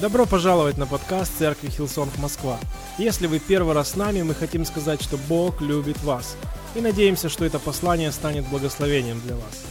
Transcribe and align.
Добро 0.00 0.24
пожаловать 0.24 0.78
на 0.78 0.86
подкаст 0.86 1.36
Церкви 1.38 1.68
Hillsong 1.68 2.16
Москва. 2.16 2.58
Если 2.96 3.26
вы 3.26 3.38
первый 3.38 3.74
раз 3.74 3.90
с 3.90 3.96
нами, 3.96 4.22
мы 4.22 4.34
хотим 4.34 4.64
сказать, 4.64 5.02
что 5.02 5.18
Бог 5.28 5.60
любит 5.60 6.02
вас. 6.02 6.36
И 6.74 6.80
надеемся, 6.80 7.28
что 7.28 7.44
это 7.44 7.58
послание 7.58 8.10
станет 8.10 8.46
благословением 8.46 9.20
для 9.20 9.36
вас. 9.36 9.64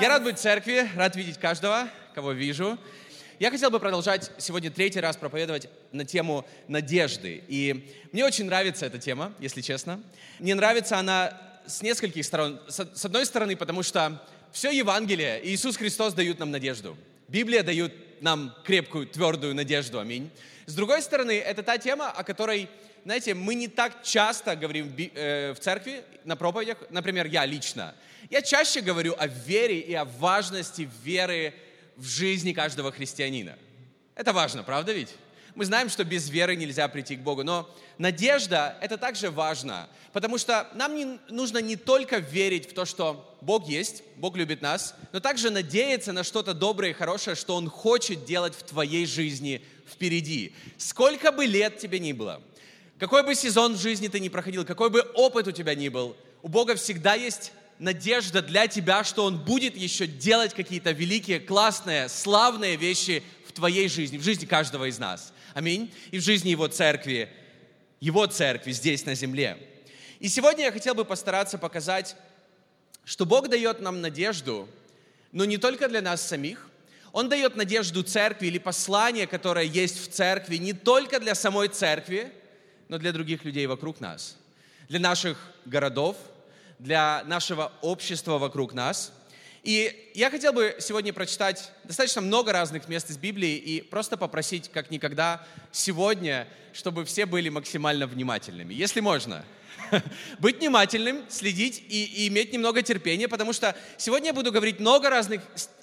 Я 0.00 0.08
рад 0.08 0.22
быть 0.22 0.38
в 0.38 0.40
церкви, 0.40 0.88
рад 0.94 1.16
видеть 1.16 1.38
каждого, 1.38 1.88
кого 2.14 2.30
вижу. 2.30 2.78
Я 3.38 3.50
хотел 3.50 3.70
бы 3.70 3.80
продолжать 3.80 4.30
сегодня 4.38 4.70
третий 4.70 5.00
раз 5.00 5.16
проповедовать 5.16 5.68
на 5.90 6.04
тему 6.04 6.46
надежды. 6.68 7.42
И 7.48 7.90
мне 8.12 8.24
очень 8.24 8.44
нравится 8.44 8.86
эта 8.86 8.98
тема, 8.98 9.32
если 9.40 9.62
честно. 9.62 10.02
Мне 10.38 10.54
нравится 10.54 10.98
она 10.98 11.40
с 11.66 11.82
нескольких 11.82 12.24
сторон. 12.24 12.60
С 12.68 13.04
одной 13.04 13.24
стороны, 13.26 13.56
потому 13.56 13.82
что 13.82 14.22
все 14.52 14.70
Евангелие 14.70 15.40
и 15.40 15.54
Иисус 15.54 15.76
Христос 15.76 16.14
дают 16.14 16.38
нам 16.38 16.50
надежду. 16.50 16.96
Библия 17.28 17.62
дает 17.62 17.92
нам 18.20 18.54
крепкую, 18.64 19.06
твердую 19.06 19.54
надежду. 19.54 19.98
Аминь. 19.98 20.30
С 20.66 20.74
другой 20.74 21.02
стороны, 21.02 21.32
это 21.38 21.62
та 21.62 21.78
тема, 21.78 22.10
о 22.10 22.22
которой, 22.22 22.68
знаете, 23.04 23.34
мы 23.34 23.54
не 23.54 23.68
так 23.68 24.02
часто 24.02 24.54
говорим 24.54 24.88
в 24.88 24.96
э, 24.98 25.54
церкви, 25.58 26.04
на 26.24 26.36
проповедях. 26.36 26.78
Например, 26.90 27.26
я 27.26 27.46
лично. 27.46 27.94
Я 28.30 28.42
чаще 28.42 28.80
говорю 28.82 29.14
о 29.18 29.26
вере 29.26 29.80
и 29.80 29.94
о 29.94 30.04
важности 30.04 30.88
веры 31.02 31.54
в 32.02 32.04
жизни 32.04 32.52
каждого 32.52 32.90
христианина. 32.90 33.56
Это 34.16 34.32
важно, 34.32 34.64
правда 34.64 34.92
ведь? 34.92 35.10
Мы 35.54 35.64
знаем, 35.66 35.88
что 35.88 36.02
без 36.02 36.28
веры 36.30 36.56
нельзя 36.56 36.88
прийти 36.88 37.14
к 37.14 37.20
Богу, 37.20 37.44
но 37.44 37.70
надежда– 37.96 38.76
это 38.80 38.96
также 38.96 39.30
важно, 39.30 39.88
потому 40.12 40.36
что 40.36 40.66
нам 40.74 40.96
не, 40.96 41.18
нужно 41.28 41.58
не 41.58 41.76
только 41.76 42.16
верить 42.16 42.68
в 42.68 42.74
то, 42.74 42.86
что 42.86 43.36
Бог 43.40 43.68
есть, 43.68 44.02
Бог 44.16 44.36
любит 44.36 44.62
нас, 44.62 44.96
но 45.12 45.20
также 45.20 45.50
надеяться 45.50 46.12
на 46.12 46.24
что-то 46.24 46.54
доброе 46.54 46.90
и 46.90 46.94
хорошее, 46.94 47.36
что 47.36 47.54
Он 47.54 47.68
хочет 47.68 48.24
делать 48.24 48.54
в 48.56 48.64
твоей 48.64 49.06
жизни 49.06 49.64
впереди. 49.86 50.54
Сколько 50.78 51.30
бы 51.30 51.46
лет 51.46 51.78
тебе 51.78 52.00
ни 52.00 52.12
было, 52.12 52.42
какой 52.98 53.22
бы 53.22 53.36
сезон 53.36 53.74
в 53.74 53.80
жизни 53.80 54.08
ты 54.08 54.18
ни 54.18 54.28
проходил, 54.28 54.64
какой 54.64 54.90
бы 54.90 55.02
опыт 55.14 55.46
у 55.46 55.52
тебя 55.52 55.76
ни 55.76 55.88
был, 55.88 56.16
у 56.42 56.48
Бога 56.48 56.74
всегда 56.74 57.14
есть 57.14 57.52
надежда 57.78 58.42
для 58.42 58.66
тебя, 58.66 59.04
что 59.04 59.24
Он 59.24 59.38
будет 59.38 59.76
еще 59.76 60.06
делать 60.06 60.54
какие-то 60.54 60.92
великие, 60.92 61.40
классные, 61.40 62.08
славные 62.08 62.76
вещи 62.76 63.22
в 63.46 63.52
твоей 63.52 63.88
жизни, 63.88 64.18
в 64.18 64.22
жизни 64.22 64.46
каждого 64.46 64.88
из 64.88 64.98
нас. 64.98 65.32
Аминь. 65.54 65.92
И 66.10 66.18
в 66.18 66.22
жизни 66.22 66.50
Его 66.50 66.68
церкви, 66.68 67.28
Его 68.00 68.26
церкви 68.26 68.72
здесь 68.72 69.04
на 69.04 69.14
земле. 69.14 69.58
И 70.20 70.28
сегодня 70.28 70.64
я 70.64 70.72
хотел 70.72 70.94
бы 70.94 71.04
постараться 71.04 71.58
показать, 71.58 72.16
что 73.04 73.26
Бог 73.26 73.48
дает 73.48 73.80
нам 73.80 74.00
надежду, 74.00 74.68
но 75.32 75.44
не 75.44 75.58
только 75.58 75.88
для 75.88 76.00
нас 76.00 76.26
самих. 76.26 76.68
Он 77.12 77.28
дает 77.28 77.56
надежду 77.56 78.02
церкви 78.02 78.46
или 78.46 78.58
послание, 78.58 79.26
которое 79.26 79.66
есть 79.66 79.98
в 80.00 80.10
церкви, 80.10 80.56
не 80.56 80.72
только 80.72 81.20
для 81.20 81.34
самой 81.34 81.68
церкви, 81.68 82.32
но 82.88 82.98
для 82.98 83.12
других 83.12 83.44
людей 83.44 83.66
вокруг 83.66 84.00
нас, 84.00 84.38
для 84.88 84.98
наших 84.98 85.38
городов, 85.66 86.16
для 86.82 87.22
нашего 87.24 87.72
общества 87.80 88.38
вокруг 88.38 88.74
нас– 88.74 89.12
и 89.62 90.10
я 90.14 90.28
хотел 90.28 90.52
бы 90.52 90.74
сегодня 90.80 91.12
прочитать 91.12 91.70
достаточно 91.84 92.20
много 92.20 92.52
разных 92.52 92.88
мест 92.88 93.08
из 93.10 93.16
Библии 93.16 93.54
и 93.54 93.80
просто 93.80 94.16
попросить, 94.16 94.68
как 94.68 94.90
никогда, 94.90 95.46
сегодня, 95.70 96.48
чтобы 96.72 97.04
все 97.04 97.26
были 97.26 97.48
максимально 97.48 98.08
внимательными, 98.08 98.74
если 98.74 98.98
можно. 98.98 99.44
Быть 100.40 100.58
внимательным, 100.58 101.22
следить 101.28 101.80
и, 101.88 102.04
и 102.04 102.28
иметь 102.28 102.52
немного 102.52 102.82
терпения, 102.82 103.28
потому 103.28 103.52
что 103.52 103.76
сегодня 103.98 104.28
я 104.28 104.34
буду 104.34 104.50
говорить 104.50 104.80
много 104.80 105.08
разных 105.08 105.42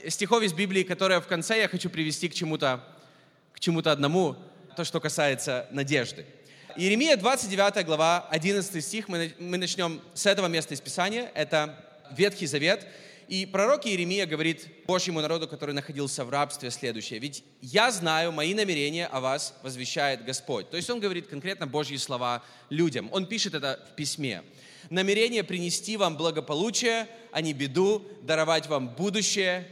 стихов 0.10 0.44
из 0.44 0.52
Библии, 0.52 0.84
которые 0.84 1.22
в 1.22 1.28
конце 1.28 1.62
я 1.62 1.70
хочу 1.70 1.90
привести 1.90 2.28
к 2.28 2.34
чему-то 2.34 2.84
к 3.54 3.62
чему-то 3.62 3.94
одному, 3.94 4.36
то, 4.76 4.84
что 4.84 5.00
касается 5.00 5.68
надежды. 5.72 6.26
Иеремия 6.80 7.18
29 7.18 7.86
глава, 7.86 8.26
11 8.30 8.86
стих, 8.86 9.10
мы, 9.10 9.34
мы 9.38 9.58
начнем 9.58 10.00
с 10.14 10.26
этого 10.26 10.48
места 10.48 10.74
из 10.76 10.80
Писания, 10.80 11.30
это 11.36 11.78
Ветхий 12.16 12.48
Завет. 12.48 12.88
И 13.28 13.46
пророк 13.46 13.86
Иеремия 13.86 14.26
говорит 14.26 14.66
Божьему 14.88 15.20
народу, 15.20 15.50
который 15.50 15.76
находился 15.76 16.24
в 16.24 16.30
рабстве, 16.30 16.72
следующее. 16.72 17.20
«Ведь 17.20 17.44
я 17.60 17.92
знаю 17.92 18.32
мои 18.32 18.54
намерения 18.54 19.08
о 19.08 19.20
вас, 19.20 19.56
возвещает 19.62 20.24
Господь». 20.24 20.70
То 20.70 20.78
есть 20.78 20.90
он 20.90 21.02
говорит 21.02 21.28
конкретно 21.28 21.68
Божьи 21.68 21.98
слова 21.98 22.46
людям. 22.70 23.10
Он 23.12 23.26
пишет 23.26 23.56
это 23.56 23.86
в 23.92 23.96
письме. 23.98 24.42
«Намерение 24.90 25.44
принести 25.44 25.98
вам 25.98 26.16
благополучие, 26.16 27.08
а 27.34 27.42
не 27.42 27.52
беду, 27.52 28.08
даровать 28.22 28.68
вам 28.68 28.88
будущее 28.88 29.68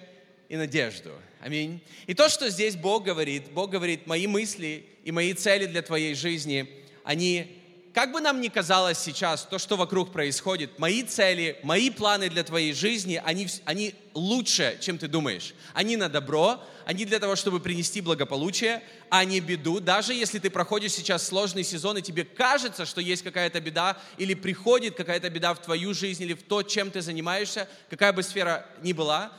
и 0.49 0.57
надежду». 0.57 1.11
Аминь. 1.39 1.79
И 2.05 2.13
то, 2.13 2.27
что 2.27 2.49
здесь 2.49 2.75
Бог 2.75 3.05
говорит, 3.05 3.49
Бог 3.53 3.69
говорит, 3.69 4.07
мои 4.07 4.27
мысли 4.27 4.85
и 5.05 5.13
мои 5.13 5.33
цели 5.33 5.67
для 5.67 5.81
твоей 5.81 6.13
жизни, 6.13 6.67
они 7.07 7.57
как 7.93 8.11
бы 8.11 8.19
нам 8.19 8.41
ни 8.41 8.49
казалось 8.49 8.99
сейчас 8.99 9.43
то, 9.43 9.57
что 9.57 9.77
вокруг 9.77 10.11
происходит, 10.11 10.77
мои 10.77 11.03
цели, 11.03 11.57
мои 11.63 11.89
планы 11.89 12.29
для 12.29 12.43
твоей 12.43 12.73
жизни, 12.73 13.19
они, 13.23 13.47
они 13.63 13.95
лучше, 14.13 14.77
чем 14.81 14.97
ты 14.97 15.07
думаешь. 15.07 15.53
Они 15.73 15.95
на 15.95 16.09
добро, 16.09 16.61
они 16.85 17.05
для 17.05 17.19
того, 17.19 17.37
чтобы 17.37 17.61
принести 17.61 18.01
благополучие, 18.01 18.83
а 19.09 19.23
не 19.23 19.39
беду. 19.39 19.79
Даже 19.79 20.13
если 20.13 20.37
ты 20.37 20.49
проходишь 20.49 20.91
сейчас 20.91 21.25
сложный 21.25 21.63
сезон, 21.63 21.97
и 21.97 22.01
тебе 22.01 22.25
кажется, 22.25 22.85
что 22.85 22.99
есть 22.99 23.23
какая-то 23.23 23.61
беда, 23.61 23.97
или 24.17 24.33
приходит 24.33 24.95
какая-то 24.95 25.29
беда 25.29 25.53
в 25.53 25.61
твою 25.61 25.93
жизнь, 25.93 26.23
или 26.23 26.33
в 26.33 26.43
то, 26.43 26.61
чем 26.61 26.91
ты 26.91 27.01
занимаешься, 27.01 27.69
какая 27.89 28.11
бы 28.11 28.21
сфера 28.21 28.65
ни 28.83 28.91
была, 28.91 29.31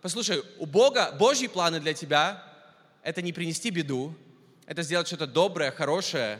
послушай, 0.00 0.44
у 0.58 0.66
Бога, 0.66 1.10
Божьи 1.18 1.48
планы 1.48 1.80
для 1.80 1.92
тебя– 1.92 2.42
это 3.02 3.20
не 3.20 3.32
принести 3.32 3.70
беду, 3.70 4.14
это 4.64 4.82
сделать 4.82 5.08
что-то 5.08 5.26
доброе, 5.26 5.72
хорошее 5.72 6.38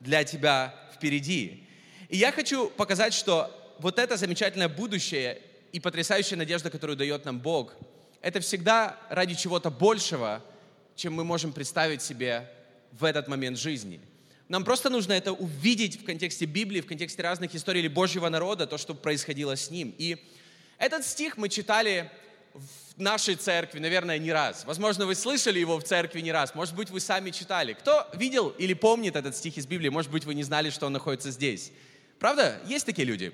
для 0.00 0.24
тебя 0.24 0.74
впереди. 0.94 1.64
И 2.08 2.16
я 2.16 2.32
хочу 2.32 2.70
показать, 2.70 3.14
что 3.14 3.50
вот 3.78 3.98
это 3.98 4.16
замечательное 4.16 4.68
будущее 4.68 5.40
и 5.72 5.80
потрясающая 5.80 6.36
надежда, 6.36 6.70
которую 6.70 6.96
дает 6.96 7.24
нам 7.24 7.38
Бог, 7.38 7.74
это 8.20 8.40
всегда 8.40 8.96
ради 9.10 9.34
чего-то 9.34 9.70
большего, 9.70 10.42
чем 10.96 11.14
мы 11.14 11.24
можем 11.24 11.52
представить 11.52 12.02
себе 12.02 12.50
в 12.92 13.04
этот 13.04 13.28
момент 13.28 13.58
жизни. 13.58 14.00
Нам 14.48 14.64
просто 14.64 14.88
нужно 14.88 15.12
это 15.12 15.32
увидеть 15.32 16.00
в 16.00 16.04
контексте 16.04 16.46
Библии, 16.46 16.80
в 16.80 16.86
контексте 16.86 17.22
разных 17.22 17.54
историй 17.54 17.82
или 17.82 17.88
Божьего 17.88 18.28
народа, 18.28 18.66
то, 18.66 18.78
что 18.78 18.94
происходило 18.94 19.54
с 19.56 19.70
ним. 19.70 19.94
И 19.98 20.16
этот 20.78 21.04
стих 21.04 21.36
мы 21.36 21.48
читали 21.48 22.10
в 22.54 23.00
нашей 23.00 23.36
церкви, 23.36 23.78
наверное, 23.78 24.18
не 24.18 24.32
раз. 24.32 24.64
Возможно, 24.64 25.06
вы 25.06 25.14
слышали 25.14 25.58
его 25.58 25.78
в 25.78 25.84
церкви 25.84 26.20
не 26.20 26.32
раз. 26.32 26.54
Может 26.54 26.74
быть, 26.74 26.90
вы 26.90 27.00
сами 27.00 27.30
читали. 27.30 27.72
Кто 27.72 28.08
видел 28.14 28.48
или 28.50 28.74
помнит 28.74 29.16
этот 29.16 29.36
стих 29.36 29.56
из 29.56 29.66
Библии? 29.66 29.88
Может 29.88 30.10
быть, 30.10 30.24
вы 30.24 30.34
не 30.34 30.42
знали, 30.42 30.70
что 30.70 30.86
он 30.86 30.92
находится 30.92 31.30
здесь. 31.30 31.72
Правда? 32.18 32.60
Есть 32.66 32.84
такие 32.86 33.06
люди. 33.06 33.32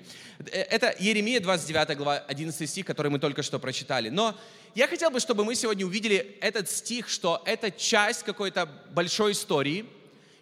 Э, 0.51 0.61
это 0.61 0.95
Еремия 0.99 1.39
29 1.39 1.97
глава, 1.97 2.17
11 2.27 2.69
стих, 2.69 2.85
который 2.85 3.11
мы 3.11 3.19
только 3.19 3.41
что 3.41 3.57
прочитали. 3.57 4.09
Но 4.09 4.37
я 4.75 4.87
хотел 4.87 5.09
бы, 5.09 5.19
чтобы 5.19 5.43
мы 5.43 5.55
сегодня 5.55 5.85
увидели 5.85 6.37
этот 6.41 6.69
стих, 6.69 7.09
что 7.09 7.41
это 7.45 7.71
часть 7.71 8.23
какой-то 8.23 8.67
большой 8.91 9.31
истории, 9.31 9.85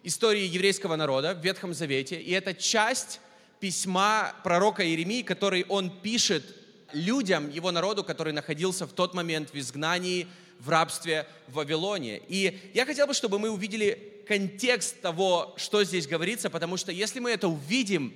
истории 0.02 0.42
еврейского 0.42 0.96
народа 0.96 1.34
в 1.34 1.42
Ветхом 1.42 1.72
Завете, 1.72 2.20
и 2.20 2.32
это 2.32 2.52
часть 2.52 3.20
письма 3.60 4.34
пророка 4.44 4.84
Иеремии, 4.84 5.22
который 5.22 5.64
он 5.68 5.90
пишет 5.90 6.44
людям, 6.94 7.50
его 7.50 7.70
народу, 7.70 8.04
который 8.04 8.32
находился 8.32 8.86
в 8.86 8.92
тот 8.92 9.14
момент 9.14 9.50
в 9.50 9.58
изгнании, 9.58 10.26
в 10.58 10.68
рабстве 10.68 11.26
в 11.48 11.54
Вавилоне. 11.54 12.22
И 12.28 12.70
я 12.72 12.86
хотел 12.86 13.06
бы, 13.06 13.14
чтобы 13.14 13.38
мы 13.38 13.50
увидели 13.50 14.22
контекст 14.26 15.00
того, 15.00 15.54
что 15.58 15.84
здесь 15.84 16.06
говорится, 16.06 16.48
потому 16.48 16.76
что 16.76 16.92
если 16.92 17.20
мы 17.20 17.30
это 17.30 17.48
увидим 17.48 18.14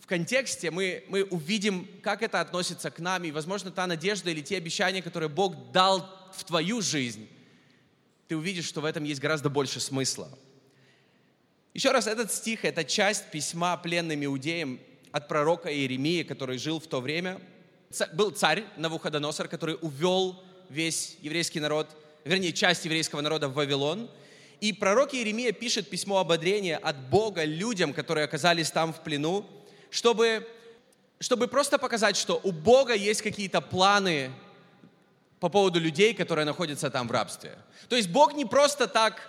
в 0.00 0.06
контексте, 0.06 0.70
мы, 0.70 1.04
мы 1.08 1.24
увидим, 1.24 1.88
как 2.02 2.22
это 2.22 2.40
относится 2.40 2.90
к 2.90 2.98
нам, 2.98 3.24
и, 3.24 3.30
возможно, 3.30 3.70
та 3.70 3.86
надежда 3.86 4.30
или 4.30 4.40
те 4.40 4.56
обещания, 4.56 5.02
которые 5.02 5.28
Бог 5.28 5.72
дал 5.72 6.08
в 6.34 6.44
твою 6.44 6.80
жизнь, 6.80 7.28
ты 8.28 8.36
увидишь, 8.36 8.66
что 8.66 8.80
в 8.80 8.84
этом 8.84 9.04
есть 9.04 9.20
гораздо 9.20 9.50
больше 9.50 9.80
смысла. 9.80 10.30
Еще 11.74 11.90
раз, 11.90 12.06
этот 12.06 12.32
стих– 12.32 12.64
это 12.66 12.84
часть 12.84 13.30
письма 13.30 13.76
пленным 13.76 14.24
иудеям 14.24 14.78
от 15.10 15.28
пророка 15.28 15.72
Иеремии, 15.74 16.22
который 16.22 16.56
жил 16.56 16.80
в 16.80 16.86
то 16.86 17.00
время– 17.00 17.40
был 18.12 18.30
царь 18.30 18.64
Навуходоносор, 18.76 19.48
который 19.48 19.78
увел 19.80 20.42
весь 20.68 21.16
еврейский 21.20 21.60
народ, 21.60 21.88
вернее, 22.24 22.52
часть 22.52 22.84
еврейского 22.84 23.20
народа 23.20 23.48
в 23.48 23.54
Вавилон. 23.54 24.10
И 24.60 24.72
пророк 24.72 25.14
Иеремия 25.14 25.52
пишет 25.52 25.90
письмо 25.90 26.18
ободрения 26.18 26.78
от 26.78 26.96
Бога 27.08 27.44
людям, 27.44 27.92
которые 27.92 28.24
оказались 28.24 28.70
там 28.70 28.92
в 28.92 29.02
плену, 29.02 29.44
чтобы, 29.90 30.48
чтобы 31.20 31.48
просто 31.48 31.78
показать, 31.78 32.16
что 32.16 32.40
у 32.42 32.52
Бога 32.52 32.94
есть 32.94 33.22
какие-то 33.22 33.60
планы 33.60 34.30
по 35.40 35.48
поводу 35.48 35.78
людей, 35.78 36.14
которые 36.14 36.46
находятся 36.46 36.90
там 36.90 37.08
в 37.08 37.12
рабстве. 37.12 37.58
То 37.88 37.96
есть 37.96 38.08
Бог 38.08 38.34
не 38.34 38.46
просто 38.46 38.86
так 38.86 39.28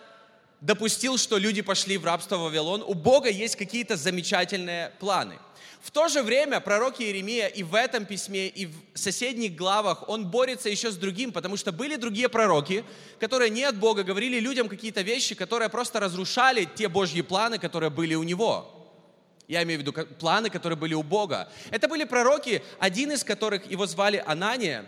допустил, 0.61 1.17
что 1.17 1.37
люди 1.37 1.61
пошли 1.61 1.97
в 1.97 2.05
рабство 2.05 2.37
в 2.37 2.43
Вавилон. 2.43 2.83
У 2.85 2.93
Бога 2.93 3.29
есть 3.29 3.55
какие-то 3.55 3.95
замечательные 3.95 4.91
планы. 4.99 5.37
В 5.81 5.91
то 5.91 6.07
же 6.07 6.23
время 6.23 6.61
пророк 6.61 6.99
Иеремия 6.99 7.45
и 7.45 7.61
в 7.61 7.75
этом 7.75 8.05
письме, 8.05 8.47
и 8.47 8.65
в 8.65 8.73
соседних 8.95 9.55
главах, 9.55 10.09
он 10.09 10.25
борется 10.25 10.67
еще 10.67 10.89
с 10.89 10.95
другим, 10.95 11.31
потому 11.31 11.57
что 11.57 11.71
были 11.71 11.95
другие 11.95 12.27
пророки, 12.27 12.83
которые 13.19 13.51
не 13.51 13.63
от 13.63 13.77
Бога 13.77 14.03
говорили 14.03 14.39
людям 14.39 14.67
какие-то 14.67 15.01
вещи, 15.01 15.35
которые 15.35 15.69
просто 15.69 15.99
разрушали 15.99 16.67
те 16.75 16.87
Божьи 16.87 17.21
планы, 17.21 17.59
которые 17.59 17.91
были 17.91 18.15
у 18.15 18.23
него. 18.23 18.71
Я 19.47 19.61
имею 19.61 19.79
в 19.79 19.81
виду 19.83 19.93
планы, 19.93 20.49
которые 20.49 20.75
были 20.75 20.95
у 20.95 21.03
Бога. 21.03 21.49
Это 21.69 21.87
были 21.87 22.03
пророки, 22.05 22.63
один 22.79 23.11
из 23.11 23.23
которых 23.23 23.69
его 23.69 23.85
звали 23.85 24.23
Анания, 24.25 24.85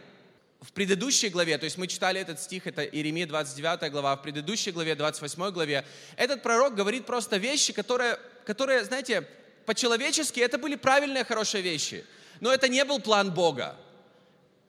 в 0.62 0.72
предыдущей 0.74 1.30
главе, 1.30 1.58
то 1.58 1.66
есть 1.66 1.78
мы 1.78 1.88
читали 1.88 2.20
этот 2.20 2.40
стих, 2.42 2.66
это 2.66 2.84
Иеремия 2.84 3.28
29 3.28 3.92
глава, 3.92 4.16
в 4.16 4.22
предыдущей 4.22 4.72
главе, 4.72 4.96
28 4.96 5.52
главе, 5.52 5.86
этот 6.16 6.42
пророк 6.42 6.76
говорит 6.76 7.06
просто 7.06 7.38
вещи, 7.38 7.74
которые, 7.74 8.18
которые 8.46 8.84
знаете, 8.84 9.28
по-человечески 9.66 10.40
это 10.40 10.58
были 10.58 10.76
правильные, 10.76 11.24
хорошие 11.24 11.62
вещи. 11.62 12.06
Но 12.40 12.52
это 12.52 12.68
не 12.68 12.84
был 12.86 13.00
план 13.00 13.34
Бога. 13.34 13.76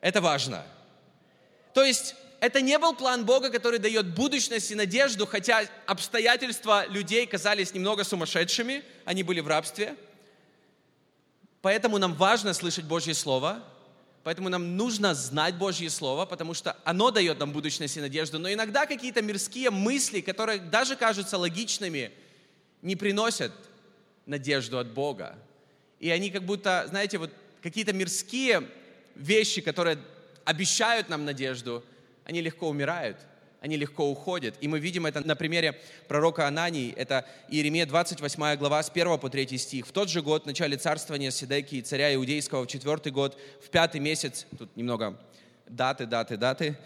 Это 0.00 0.20
важно. 0.20 0.64
То 1.72 1.84
есть 1.84 2.14
это 2.40 2.60
не 2.60 2.78
был 2.78 2.94
план 2.94 3.24
Бога, 3.24 3.50
который 3.50 3.78
дает 3.78 4.14
будущность 4.14 4.70
и 4.70 4.74
надежду, 4.74 5.26
хотя 5.26 5.64
обстоятельства 5.86 6.86
людей 6.86 7.26
казались 7.26 7.74
немного 7.74 8.04
сумасшедшими, 8.04 8.84
они 9.04 9.22
были 9.22 9.40
в 9.40 9.48
рабстве. 9.48 9.96
Поэтому 11.62 11.98
нам 11.98 12.14
важно 12.14 12.54
слышать 12.54 12.84
Божье 12.84 13.14
Слово, 13.14 13.62
Поэтому 14.28 14.50
нам 14.50 14.76
нужно 14.76 15.14
знать 15.14 15.54
Божье 15.54 15.88
Слово, 15.88 16.26
потому 16.26 16.52
что 16.52 16.76
оно 16.84 17.10
дает 17.10 17.38
нам 17.38 17.50
будущность 17.50 17.96
и 17.96 18.00
надежду. 18.02 18.38
Но 18.38 18.52
иногда 18.52 18.84
какие-то 18.84 19.22
мирские 19.22 19.70
мысли, 19.70 20.20
которые 20.20 20.58
даже 20.58 20.96
кажутся 20.96 21.38
логичными, 21.38 22.10
не 22.82 22.94
приносят 22.94 23.52
надежду 24.26 24.78
от 24.78 24.88
Бога. 24.88 25.38
И 25.98 26.10
они 26.10 26.28
как 26.28 26.42
будто, 26.42 26.84
знаете, 26.88 27.16
вот 27.16 27.30
какие-то 27.62 27.94
мирские 27.94 28.68
вещи, 29.14 29.62
которые 29.62 29.98
обещают 30.44 31.08
нам 31.08 31.24
надежду, 31.24 31.82
они 32.24 32.42
легко 32.42 32.68
умирают 32.68 33.16
они 33.60 33.76
легко 33.76 34.08
уходят. 34.08 34.54
И 34.60 34.68
мы 34.68 34.78
видим 34.78 35.06
это 35.06 35.26
на 35.26 35.34
примере 35.36 35.80
пророка 36.06 36.46
Анании. 36.46 36.94
Это 36.96 37.24
Иеремия 37.48 37.86
28 37.86 38.56
глава 38.56 38.82
с 38.82 38.90
1 38.90 39.18
по 39.18 39.28
3 39.28 39.58
стих. 39.58 39.86
«В 39.86 39.92
тот 39.92 40.08
же 40.08 40.22
год, 40.22 40.44
в 40.44 40.46
начале 40.46 40.76
царствования 40.76 41.30
Седекии, 41.30 41.80
царя 41.80 42.14
Иудейского, 42.14 42.64
в 42.64 42.66
четвертый 42.68 43.12
год, 43.12 43.38
в 43.64 43.70
пятый 43.70 44.00
месяц...» 44.00 44.46
Тут 44.56 44.76
немного 44.76 45.18
даты, 45.68 46.06
даты, 46.06 46.36
даты. 46.36 46.78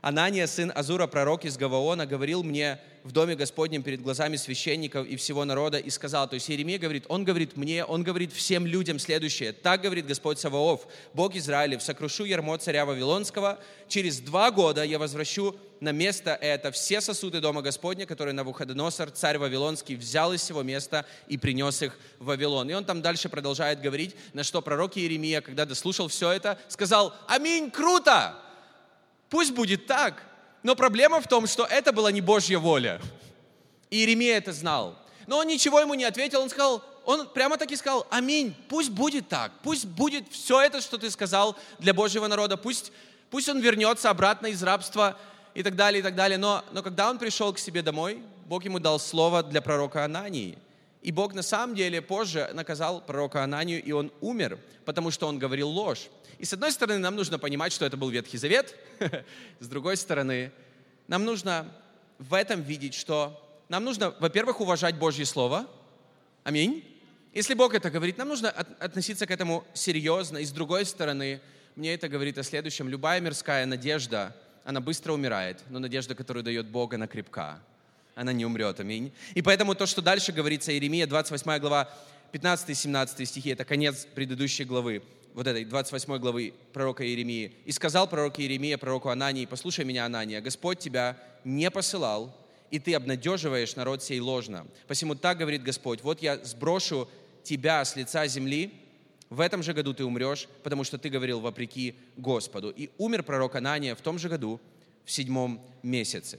Анания, 0.00 0.46
сын 0.46 0.72
Азура, 0.74 1.06
пророк 1.06 1.44
из 1.44 1.56
Гаваона, 1.56 2.06
говорил 2.06 2.42
мне 2.42 2.78
в 3.04 3.12
доме 3.12 3.34
Господнем 3.34 3.82
перед 3.82 4.02
глазами 4.02 4.36
священников 4.36 5.06
и 5.06 5.16
всего 5.16 5.44
народа 5.44 5.78
и 5.78 5.90
сказал, 5.90 6.28
то 6.28 6.34
есть 6.34 6.50
Иеремия 6.50 6.78
говорит, 6.78 7.04
он 7.08 7.24
говорит 7.24 7.56
мне, 7.56 7.84
он 7.84 8.02
говорит 8.02 8.32
всем 8.32 8.66
людям 8.66 8.98
следующее, 8.98 9.52
так 9.52 9.80
говорит 9.80 10.06
Господь 10.06 10.38
Саваоф, 10.38 10.86
Бог 11.14 11.34
Израилев, 11.34 11.82
сокрушу 11.82 12.24
ярмо 12.24 12.58
царя 12.58 12.84
Вавилонского, 12.84 13.58
через 13.88 14.20
два 14.20 14.50
года 14.50 14.84
я 14.84 14.98
возвращу 14.98 15.56
на 15.80 15.92
место 15.92 16.34
это 16.34 16.70
все 16.70 17.00
сосуды 17.00 17.40
дома 17.40 17.62
Господня, 17.62 18.04
которые 18.04 18.34
Навуходоносор, 18.34 19.10
царь 19.10 19.38
Вавилонский, 19.38 19.96
взял 19.96 20.32
из 20.32 20.42
всего 20.42 20.62
места 20.62 21.06
и 21.28 21.38
принес 21.38 21.82
их 21.82 21.96
в 22.18 22.26
Вавилон. 22.26 22.68
И 22.68 22.74
он 22.74 22.84
там 22.84 23.00
дальше 23.00 23.28
продолжает 23.28 23.80
говорить, 23.80 24.16
на 24.32 24.42
что 24.42 24.60
пророк 24.60 24.96
Иеремия, 24.96 25.40
когда 25.40 25.64
дослушал 25.64 26.08
все 26.08 26.32
это, 26.32 26.58
сказал, 26.68 27.14
аминь, 27.28 27.70
круто! 27.70 28.36
Пусть 29.30 29.52
будет 29.52 29.86
так, 29.86 30.22
но 30.62 30.74
проблема 30.74 31.20
в 31.20 31.28
том, 31.28 31.46
что 31.46 31.64
это 31.64 31.92
была 31.92 32.10
не 32.10 32.20
Божья 32.20 32.58
воля. 32.58 33.00
И 33.90 33.96
Иеремия 33.98 34.36
это 34.36 34.52
знал. 34.52 34.98
Но 35.26 35.38
он 35.38 35.46
ничего 35.46 35.80
ему 35.80 35.94
не 35.94 36.04
ответил, 36.04 36.40
он 36.40 36.50
сказал, 36.50 36.82
он 37.04 37.26
прямо 37.28 37.56
так 37.56 37.70
и 37.70 37.76
сказал, 37.76 38.06
аминь, 38.10 38.54
пусть 38.68 38.90
будет 38.90 39.28
так, 39.28 39.52
пусть 39.62 39.86
будет 39.86 40.30
все 40.30 40.60
это, 40.60 40.80
что 40.80 40.98
ты 40.98 41.10
сказал 41.10 41.56
для 41.78 41.94
Божьего 41.94 42.26
народа, 42.26 42.56
пусть, 42.56 42.92
пусть 43.30 43.48
он 43.48 43.60
вернется 43.60 44.10
обратно 44.10 44.48
из 44.48 44.62
рабства 44.62 45.18
и 45.54 45.62
так 45.62 45.76
далее, 45.76 46.00
и 46.00 46.02
так 46.02 46.14
далее. 46.14 46.38
Но, 46.38 46.64
но 46.72 46.82
когда 46.82 47.10
он 47.10 47.18
пришел 47.18 47.52
к 47.52 47.58
себе 47.58 47.82
домой, 47.82 48.22
Бог 48.46 48.64
ему 48.64 48.78
дал 48.78 48.98
слово 48.98 49.42
для 49.42 49.60
пророка 49.60 50.04
Анании. 50.04 50.58
И 51.02 51.12
Бог 51.12 51.34
на 51.34 51.42
самом 51.42 51.74
деле 51.74 52.02
позже 52.02 52.50
наказал 52.54 53.00
пророка 53.00 53.44
Ананию, 53.44 53.82
и 53.82 53.92
он 53.92 54.10
умер, 54.20 54.58
потому 54.84 55.10
что 55.10 55.26
он 55.28 55.38
говорил 55.38 55.68
ложь. 55.68 56.08
И 56.38 56.44
с 56.44 56.52
одной 56.52 56.70
стороны, 56.70 56.98
нам 57.00 57.16
нужно 57.16 57.38
понимать, 57.38 57.72
что 57.72 57.84
это 57.84 57.96
был 57.96 58.10
Ветхий 58.10 58.38
Завет. 58.38 58.76
С 59.60 59.66
другой 59.66 59.96
стороны, 59.96 60.52
нам 61.08 61.24
нужно 61.24 61.68
в 62.18 62.32
этом 62.32 62.62
видеть, 62.62 62.94
что 62.94 63.44
нам 63.68 63.84
нужно, 63.84 64.14
во-первых, 64.20 64.60
уважать 64.60 64.94
Божье 64.94 65.26
Слово. 65.26 65.66
Аминь. 66.44 66.84
Если 67.34 67.54
Бог 67.54 67.74
это 67.74 67.90
говорит, 67.90 68.18
нам 68.18 68.28
нужно 68.28 68.50
относиться 68.50 69.26
к 69.26 69.32
этому 69.32 69.64
серьезно. 69.74 70.38
И 70.38 70.44
с 70.44 70.52
другой 70.52 70.84
стороны, 70.84 71.40
мне 71.74 71.94
это 71.94 72.08
говорит 72.08 72.38
о 72.38 72.44
следующем. 72.44 72.88
Любая 72.88 73.20
мирская 73.20 73.66
надежда, 73.66 74.34
она 74.64 74.80
быстро 74.80 75.14
умирает, 75.14 75.60
но 75.70 75.80
надежда, 75.80 76.14
которую 76.14 76.44
дает 76.44 76.66
Бог, 76.66 76.94
она 76.94 77.08
крепка. 77.08 77.60
Она 78.14 78.32
не 78.32 78.46
умрет. 78.46 78.78
Аминь. 78.78 79.12
И 79.34 79.42
поэтому 79.42 79.74
то, 79.74 79.86
что 79.86 80.02
дальше 80.02 80.30
говорится, 80.30 80.72
Иеремия, 80.72 81.06
28 81.06 81.58
глава, 81.58 81.90
15-17 82.32 83.24
стихи, 83.24 83.50
это 83.50 83.64
конец 83.64 84.06
предыдущей 84.14 84.64
главы 84.64 85.02
вот 85.34 85.46
этой 85.46 85.64
28 85.64 86.18
главы 86.18 86.54
пророка 86.72 87.04
Иеремии. 87.06 87.52
«И 87.64 87.72
сказал 87.72 88.08
пророк 88.08 88.38
Иеремия 88.38 88.78
пророку 88.78 89.08
Анании, 89.08 89.46
послушай 89.46 89.84
меня, 89.84 90.06
Анания, 90.06 90.40
Господь 90.40 90.78
тебя 90.78 91.16
не 91.44 91.70
посылал, 91.70 92.34
и 92.70 92.78
ты 92.78 92.94
обнадеживаешь 92.94 93.76
народ 93.76 94.02
сей 94.02 94.20
ложно. 94.20 94.66
Посему 94.86 95.14
так 95.14 95.38
говорит 95.38 95.62
Господь, 95.62 96.02
вот 96.02 96.20
я 96.22 96.36
сброшу 96.44 97.08
тебя 97.42 97.84
с 97.84 97.96
лица 97.96 98.26
земли, 98.26 98.72
в 99.30 99.40
этом 99.40 99.62
же 99.62 99.74
году 99.74 99.92
ты 99.94 100.04
умрешь, 100.04 100.48
потому 100.62 100.84
что 100.84 100.98
ты 100.98 101.08
говорил 101.10 101.40
вопреки 101.40 101.94
Господу. 102.16 102.70
И 102.70 102.90
умер 102.98 103.22
пророк 103.22 103.56
Анания 103.56 103.94
в 103.94 104.00
том 104.00 104.18
же 104.18 104.28
году, 104.28 104.60
в 105.04 105.10
седьмом 105.10 105.60
месяце. 105.82 106.38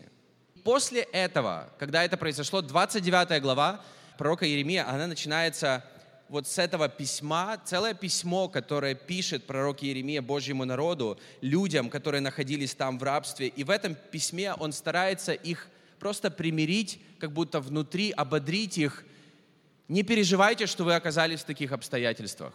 После 0.63 1.01
этого, 1.01 1.69
когда 1.79 2.03
это 2.03 2.17
произошло, 2.17 2.61
29 2.61 3.41
глава 3.41 3.83
пророка 4.17 4.45
Иеремия, 4.47 4.87
она 4.87 5.07
начинается 5.07 5.83
вот 6.29 6.47
с 6.47 6.59
этого 6.59 6.87
письма, 6.87 7.59
целое 7.65 7.95
письмо, 7.95 8.47
которое 8.47 8.93
пишет 8.93 9.45
пророк 9.45 9.83
Иеремия 9.83 10.21
Божьему 10.21 10.63
народу, 10.63 11.19
людям, 11.41 11.89
которые 11.89 12.21
находились 12.21 12.75
там 12.75 12.99
в 12.99 13.03
рабстве. 13.03 13.47
И 13.47 13.63
в 13.63 13.71
этом 13.71 13.95
письме 13.95 14.53
он 14.53 14.71
старается 14.71 15.33
их 15.33 15.67
просто 15.99 16.29
примирить, 16.29 16.99
как 17.19 17.31
будто 17.31 17.59
внутри, 17.59 18.11
ободрить 18.11 18.77
их. 18.77 19.03
Не 19.87 20.03
переживайте, 20.03 20.67
что 20.67 20.83
вы 20.83 20.93
оказались 20.93 21.41
в 21.41 21.45
таких 21.45 21.71
обстоятельствах. 21.71 22.53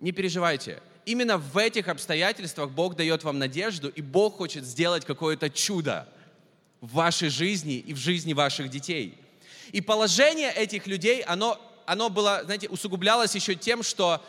Не 0.00 0.12
переживайте. 0.12 0.82
Именно 1.04 1.36
в 1.36 1.56
этих 1.58 1.88
обстоятельствах 1.88 2.70
Бог 2.70 2.96
дает 2.96 3.24
вам 3.24 3.38
надежду, 3.38 3.88
и 3.90 4.00
Бог 4.00 4.36
хочет 4.36 4.64
сделать 4.64 5.04
какое-то 5.04 5.50
чудо 5.50 6.08
в 6.80 6.94
вашей 6.94 7.28
жизни 7.28 7.76
и 7.76 7.92
в 7.92 7.98
жизни 7.98 8.32
ваших 8.32 8.70
детей. 8.70 9.18
И 9.72 9.80
положение 9.80 10.50
этих 10.52 10.86
людей, 10.86 11.22
оно 11.22 11.60
оно 11.86 12.10
было, 12.10 12.42
знаете, 12.44 12.68
усугублялось 12.68 13.34
еще 13.34 13.54
тем, 13.54 13.82
что 13.82 14.22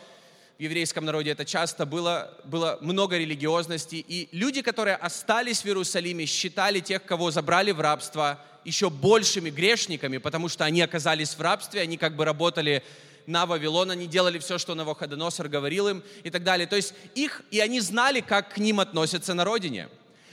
в 0.58 0.62
еврейском 0.62 1.04
народе 1.04 1.30
это 1.30 1.44
часто 1.44 1.86
было, 1.86 2.32
было 2.44 2.78
много 2.80 3.16
религиозности, 3.16 3.96
и 3.96 4.28
люди, 4.32 4.62
которые 4.62 4.96
остались 4.96 5.62
в 5.62 5.66
Иерусалиме, 5.66 6.26
считали 6.26 6.80
тех, 6.80 7.04
кого 7.04 7.30
забрали 7.30 7.70
в 7.70 7.80
рабство, 7.80 8.40
еще 8.64 8.90
большими 8.90 9.50
грешниками, 9.50 10.18
потому 10.18 10.48
что 10.48 10.64
они 10.64 10.80
оказались 10.80 11.34
в 11.34 11.40
рабстве, 11.40 11.80
они 11.80 11.96
как 11.96 12.16
бы 12.16 12.24
работали 12.24 12.82
на 13.26 13.46
Вавилон, 13.46 13.90
они 13.90 14.06
делали 14.06 14.38
все, 14.38 14.58
что 14.58 14.74
Навуходоносор 14.74 15.48
говорил 15.48 15.88
им 15.88 16.02
и 16.24 16.30
так 16.30 16.42
далее. 16.44 16.66
То 16.66 16.76
есть 16.76 16.94
их, 17.14 17.42
и 17.50 17.60
они 17.60 17.80
знали, 17.80 18.20
как 18.20 18.54
к 18.54 18.58
ним 18.58 18.80
относятся 18.80 19.34
на 19.34 19.44
родине. 19.44 19.88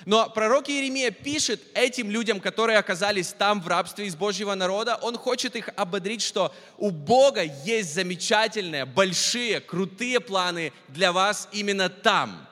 Но 0.06 0.30
пророк 0.30 0.70
Иеремия 0.70 1.10
пишет 1.10 1.62
этим 1.74 2.12
людям, 2.12 2.40
которые 2.40 2.78
оказались 2.78 3.34
там 3.34 3.60
в 3.60 3.68
рабстве 3.68 4.06
из 4.06 4.16
Божьего 4.16 4.54
народа, 4.54 5.00
он 5.02 5.18
хочет 5.18 5.56
их 5.56 5.70
ободрить, 5.76 6.22
что 6.22 6.54
у 6.78 6.92
Бога 6.92 7.42
есть 7.42 7.94
замечательные, 7.94 8.86
большие, 8.86 9.60
крутые 9.62 10.20
планы 10.20 10.72
для 10.90 11.12
вас 11.12 11.50
именно 11.52 11.90
там. 11.90 12.48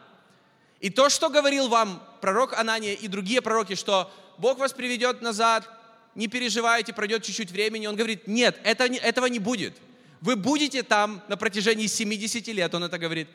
И 0.79 0.89
то, 0.89 1.10
что 1.10 1.29
говорил 1.29 1.69
вам 1.69 2.01
пророк 2.22 2.53
Анания 2.53 2.93
и 2.93 3.07
другие 3.07 3.41
пророки, 3.41 3.75
что 3.75 4.12
Бог 4.39 4.57
вас 4.57 4.74
приведет 4.74 5.22
назад, 5.22 5.69
не 6.15 6.27
переживайте, 6.27 6.91
пройдет 6.91 7.24
чуть-чуть 7.24 7.51
времени, 7.51 7.86
он 7.86 7.95
говорит, 7.95 8.27
нет, 8.27 8.60
это, 8.63 8.86
этого 8.86 9.27
не 9.27 9.39
будет. 9.39 9.75
Вы 10.22 10.36
будете 10.36 10.81
там 10.81 11.22
на 11.27 11.38
протяжении 11.38 11.86
70 11.86 12.48
лет, 12.48 12.74
он 12.74 12.83
это 12.83 12.98
говорит. 12.98 13.27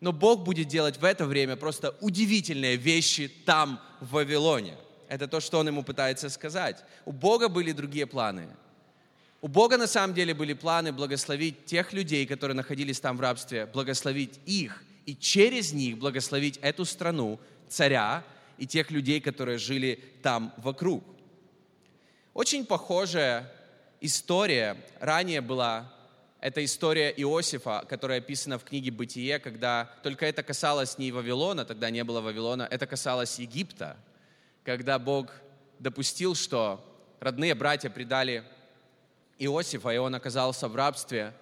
Но 0.00 0.12
Бог 0.12 0.44
будет 0.44 0.68
делать 0.68 0.98
в 0.98 1.04
это 1.04 1.26
время 1.26 1.56
просто 1.56 1.96
удивительные 2.00 2.76
вещи 2.76 3.28
там, 3.28 3.80
в 4.00 4.12
Вавилоне. 4.12 4.76
Это 5.08 5.28
то, 5.28 5.40
что 5.40 5.58
он 5.58 5.68
ему 5.68 5.82
пытается 5.82 6.28
сказать. 6.28 6.84
У 7.04 7.12
Бога 7.12 7.48
были 7.48 7.72
другие 7.72 8.06
планы. 8.06 8.48
У 9.40 9.48
Бога 9.48 9.76
на 9.76 9.86
самом 9.86 10.14
деле 10.14 10.32
были 10.32 10.54
планы 10.54 10.92
благословить 10.92 11.66
тех 11.66 11.92
людей, 11.92 12.26
которые 12.26 12.56
находились 12.56 12.98
там 13.00 13.16
в 13.16 13.20
рабстве, 13.20 13.66
благословить 13.66 14.40
их 14.46 14.82
и 15.04 15.14
через 15.14 15.72
них 15.72 15.98
благословить 15.98 16.58
эту 16.62 16.84
страну, 16.84 17.38
царя 17.68 18.24
и 18.56 18.66
тех 18.66 18.90
людей, 18.90 19.20
которые 19.20 19.58
жили 19.58 20.02
там 20.22 20.52
вокруг. 20.56 21.04
Очень 22.32 22.64
похожая 22.64 23.52
история 24.00 24.76
ранее 24.98 25.40
была 25.40 25.92
это 26.44 26.62
история 26.62 27.08
Иосифа, 27.16 27.86
которая 27.88 28.18
описана 28.18 28.58
в 28.58 28.64
книге 28.64 28.90
«Бытие», 28.90 29.38
когда 29.38 29.90
только 30.02 30.26
это 30.26 30.42
касалось 30.42 30.98
не 30.98 31.10
Вавилона, 31.10 31.64
тогда 31.64 31.88
не 31.88 32.04
было 32.04 32.20
Вавилона, 32.20 32.68
это 32.70 32.86
касалось 32.86 33.38
Египта, 33.38 33.96
когда 34.62 34.98
Бог 34.98 35.32
допустил, 35.78 36.34
что 36.34 36.84
родные 37.18 37.54
братья 37.54 37.88
предали 37.88 38.44
Иосифа, 39.38 39.88
и 39.88 39.96
он 39.96 40.14
оказался 40.14 40.68
в 40.68 40.76
рабстве, 40.76 41.32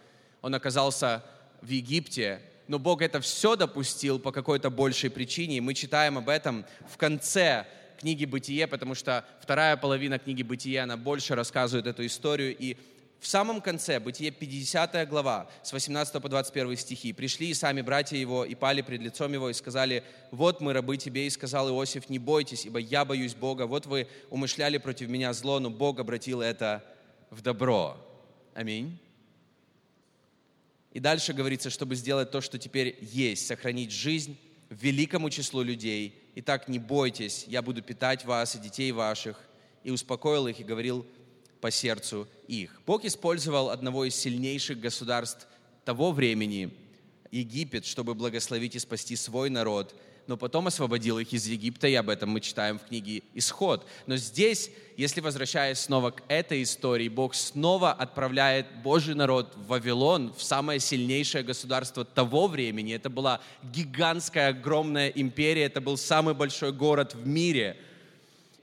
он 0.41 0.55
оказался 0.55 1.25
в 1.63 1.69
Египте, 1.69 2.41
но 2.69 2.79
Бог 2.79 3.03
это 3.03 3.21
все 3.21 3.57
допустил 3.57 4.21
по 4.21 4.31
какой-то 4.31 4.71
большей 4.71 5.11
причине, 5.11 5.57
и 5.57 5.61
мы 5.61 5.75
читаем 5.75 6.17
об 6.17 6.29
этом 6.29 6.65
в 6.89 6.97
конце 6.97 7.67
книги 7.99 8.25
«Бытие», 8.25 8.69
потому 8.69 8.95
что 8.95 9.25
вторая 9.41 9.77
половина 9.77 10.21
книги 10.21 10.45
«Бытие», 10.45 10.81
она 10.81 10.97
больше 10.97 11.35
рассказывает 11.35 11.89
эту 11.89 12.07
историю, 12.07 12.57
и 12.57 12.77
в 13.23 13.27
самом 13.29 13.61
конце, 13.61 14.01
Бытие 14.01 14.33
50 14.33 15.09
глава, 15.09 15.49
с 15.63 15.73
18 15.73 16.21
по 16.21 16.29
21 16.29 16.77
стихи, 16.77 17.13
пришли 17.13 17.51
и 17.51 17.55
сами 17.55 17.81
братья 17.81 18.17
его, 18.17 18.45
и 18.45 18.57
пали 18.57 18.83
пред 18.83 19.01
лицом 19.01 19.33
его, 19.33 19.49
и 19.49 19.53
сказали, 19.53 20.03
вот 20.33 20.61
мы 20.61 20.73
рабы 20.73 20.97
тебе, 20.97 21.29
и 21.29 21.31
сказал 21.31 21.69
Иосиф, 21.69 22.11
не 22.11 22.19
бойтесь, 22.19 22.67
ибо 22.67 22.81
я 22.81 23.05
боюсь 23.05 23.37
Бога, 23.37 23.69
вот 23.69 23.87
вы 23.87 24.09
умышляли 24.29 24.79
против 24.79 25.09
меня 25.09 25.33
зло, 25.35 25.61
но 25.61 25.71
Бог 25.71 26.01
обратил 26.01 26.41
это 26.41 26.85
в 27.31 27.43
добро. 27.43 27.97
Аминь. 28.55 28.99
И 30.93 30.99
дальше 30.99 31.33
говорится, 31.33 31.71
чтобы 31.71 31.95
сделать 31.95 32.33
то, 32.33 32.41
что 32.41 32.59
теперь 32.59 32.99
есть, 33.01 33.47
сохранить 33.47 33.93
жизнь 33.93 34.37
великому 34.69 35.31
числу 35.31 35.63
людей. 35.63 36.21
Итак, 36.35 36.67
не 36.67 36.81
бойтесь, 36.81 37.45
я 37.47 37.63
буду 37.63 37.83
питать 37.83 38.25
вас 38.25 38.57
и 38.57 38.59
детей 38.59 38.91
ваших. 38.91 39.39
И 39.85 39.93
успокоил 39.93 40.49
их 40.49 40.59
и 40.59 40.65
говорил, 40.65 41.07
по 41.63 41.71
сердцу 41.71 42.29
их. 42.49 42.83
Бог 42.85 43.05
использовал 43.05 43.71
одного 43.71 44.05
из 44.05 44.17
сильнейших 44.17 44.81
государств 44.81 45.47
того 45.85 46.11
времени, 46.11 46.75
Египет, 47.31 47.87
чтобы 47.87 48.15
благословить 48.15 48.75
и 48.75 48.81
спасти 48.81 49.15
свой 49.17 49.49
народ, 49.49 49.95
но 50.27 50.37
потом 50.37 50.67
освободил 50.67 51.21
их 51.21 51.33
из 51.33 51.47
Египта, 51.47 51.87
и 51.87 51.95
об 51.95 52.11
этом 52.11 52.31
мы 52.31 52.41
читаем 52.41 52.79
в 52.79 52.85
книге 52.85 53.23
«Исход». 53.35 53.87
Но 54.07 54.17
здесь, 54.17 54.71
если 54.97 55.21
возвращаясь 55.21 55.79
снова 55.79 56.11
к 56.11 56.25
этой 56.27 56.65
истории, 56.65 57.09
Бог 57.09 57.35
снова 57.35 57.93
отправляет 57.93 58.67
Божий 58.83 59.15
народ 59.15 59.55
в 59.57 59.69
Вавилон, 59.69 60.35
в 60.37 60.43
самое 60.43 60.81
сильнейшее 60.81 61.45
государство 61.45 62.05
того 62.05 62.49
времени. 62.49 62.93
Это 62.93 63.09
была 63.09 63.41
гигантская, 63.63 64.49
огромная 64.49 65.09
империя, 65.09 65.65
это 65.65 65.81
был 65.81 65.97
самый 65.97 66.35
большой 66.35 66.73
город 66.73 67.15
в 67.15 67.25
мире. 67.25 67.77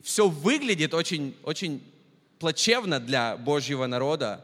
Все 0.04 0.28
выглядит 0.28 0.94
очень, 0.94 1.36
очень 1.44 1.82
плачевно 2.40 3.00
для 3.00 3.38
Божьего 3.38 3.86
народа. 3.86 4.44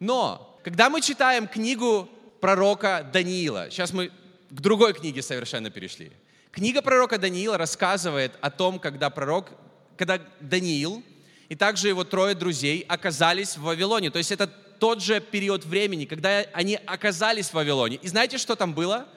Но, 0.00 0.58
когда 0.64 0.90
мы 0.90 1.00
читаем 1.00 1.46
книгу 1.46 2.08
пророка 2.40 3.08
Даниила, 3.12 3.70
сейчас 3.70 3.92
мы 3.92 4.10
к 4.50 4.60
другой 4.60 4.92
книге 4.92 5.22
совершенно 5.22 5.70
перешли. 5.70 6.12
Книга 6.50 6.82
пророка 6.82 7.18
Даниила 7.18 7.56
рассказывает 7.56 8.32
о 8.40 8.50
том, 8.50 8.78
когда 8.78 9.10
пророк, 9.10 9.50
когда 9.96 10.20
Даниил 10.40 11.02
и 11.48 11.54
также 11.54 11.88
его 11.88 12.04
трое 12.04 12.34
друзей 12.34 12.84
оказались 12.88 13.56
в 13.56 13.62
Вавилоне. 13.62 14.10
То 14.10 14.18
есть 14.18 14.32
это 14.32 14.46
тот 14.46 15.02
же 15.02 15.20
период 15.20 15.64
времени, 15.64 16.04
когда 16.04 16.40
они 16.52 16.78
оказались 16.86 17.48
в 17.48 17.54
Вавилоне. 17.54 17.96
И 18.02 18.08
знаете, 18.08 18.38
что 18.38 18.54
там 18.54 18.74
было? 18.74 19.08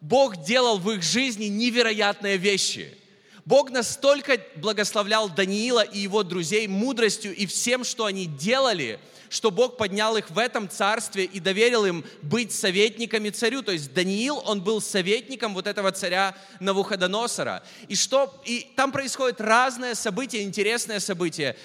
Бог 0.00 0.36
делал 0.44 0.78
в 0.78 0.90
их 0.90 1.02
жизни 1.02 1.44
невероятные 1.44 2.36
вещи– 2.36 2.98
Бог 3.44 3.70
настолько 3.70 4.38
благословлял 4.56 5.28
Даниила 5.28 5.82
и 5.82 5.98
его 5.98 6.22
друзей 6.22 6.68
мудростью 6.68 7.34
и 7.34 7.46
всем, 7.46 7.82
что 7.82 8.04
они 8.04 8.26
делали, 8.26 9.00
что 9.30 9.50
Бог 9.50 9.76
поднял 9.76 10.16
их 10.16 10.30
в 10.30 10.38
этом 10.38 10.68
царстве 10.68 11.24
и 11.24 11.40
доверил 11.40 11.84
им 11.84 12.04
быть 12.22 12.52
советниками 12.52 13.30
царю. 13.30 13.62
То 13.62 13.72
есть 13.72 13.92
Даниил, 13.94 14.40
он 14.46 14.60
был 14.60 14.80
советником 14.80 15.54
вот 15.54 15.66
этого 15.66 15.90
царя 15.90 16.36
Навуходоносора. 16.60 17.64
И, 17.88 17.96
что, 17.96 18.40
и 18.44 18.70
там 18.76 18.92
происходят 18.92 19.40
разные 19.40 19.96
события, 19.96 20.42
интересные 20.42 21.00
события 21.00 21.56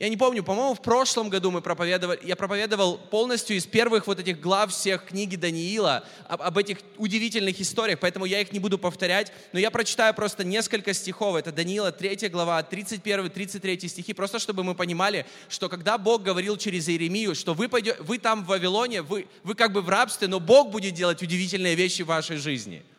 я 0.00 0.08
не 0.08 0.16
помню, 0.16 0.44
по-моему, 0.44 0.74
в 0.74 0.80
прошлом 0.80 1.28
году 1.28 1.50
мы 1.50 1.60
проповедовали, 1.60 2.20
я 2.22 2.36
проповедовал 2.36 2.98
полностью 2.98 3.56
из 3.56 3.66
первых 3.66 4.06
вот 4.06 4.20
этих 4.20 4.38
глав 4.40 4.72
всех 4.72 5.06
книги 5.06 5.34
Даниила 5.34 6.04
об, 6.28 6.40
об 6.40 6.56
этих 6.56 6.78
удивительных 6.98 7.60
историях, 7.60 7.98
поэтому 7.98 8.24
я 8.24 8.40
их 8.40 8.52
не 8.52 8.60
буду 8.60 8.78
повторять, 8.78 9.32
но 9.52 9.58
я 9.58 9.72
прочитаю 9.72 10.14
просто 10.14 10.44
несколько 10.44 10.94
стихов. 10.94 11.34
Это 11.34 11.50
Даниила 11.50 11.90
3 11.90 12.28
глава, 12.28 12.60
31-33 12.62 13.88
стихи, 13.88 14.12
просто 14.12 14.38
чтобы 14.38 14.62
мы 14.62 14.76
понимали, 14.76 15.26
что 15.48 15.68
когда 15.68 15.98
Бог 15.98 16.22
говорил 16.22 16.56
через 16.56 16.88
Иеремию, 16.88 17.34
что 17.34 17.54
вы, 17.54 17.68
пойдете, 17.68 17.96
вы 18.00 18.18
там 18.18 18.44
в 18.44 18.46
Вавилоне, 18.46 19.02
вы, 19.02 19.26
вы 19.42 19.56
как 19.56 19.72
бы 19.72 19.82
в 19.82 19.88
рабстве, 19.88 20.28
но 20.28 20.38
Бог 20.38 20.70
будет 20.70 20.94
делать 20.94 21.22
удивительные 21.22 21.74
вещи 21.74 22.02
в 22.02 22.06
вашей 22.06 22.36
жизни– 22.36 22.84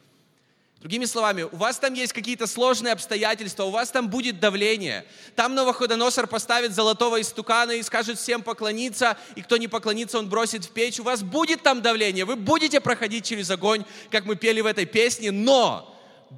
Другими 0.80 1.04
словами, 1.04 1.42
у 1.42 1.58
вас 1.58 1.78
там 1.78 1.94
есть 1.94 2.14
какие-то 2.14 2.48
сложные 2.48 2.94
обстоятельства, 2.94 3.66
у 3.66 3.70
вас 3.70 3.92
там 3.92 4.10
будет 4.10 4.40
давление. 4.40 5.06
Там 5.36 5.54
Новоходоносор 5.54 6.26
поставит 6.26 6.74
золотого 6.74 7.20
истукана 7.20 7.72
и 7.72 7.84
скажет 7.84 8.18
всем 8.18 8.42
поклониться, 8.42 9.18
и 9.36 9.42
кто 9.42 9.58
не 9.58 9.68
поклонится, 9.68 10.20
он 10.20 10.30
бросит 10.30 10.64
в 10.64 10.70
печь. 10.70 10.98
У 11.02 11.04
вас 11.04 11.22
будет 11.22 11.64
там 11.64 11.82
давление, 11.82 12.24
вы 12.24 12.38
будете 12.38 12.80
проходить 12.80 13.26
через 13.26 13.50
огонь, 13.50 13.84
как 14.10 14.24
мы 14.24 14.38
пели 14.38 14.62
в 14.62 14.66
этой 14.66 14.86
песне, 14.86 15.32
но 15.32 15.94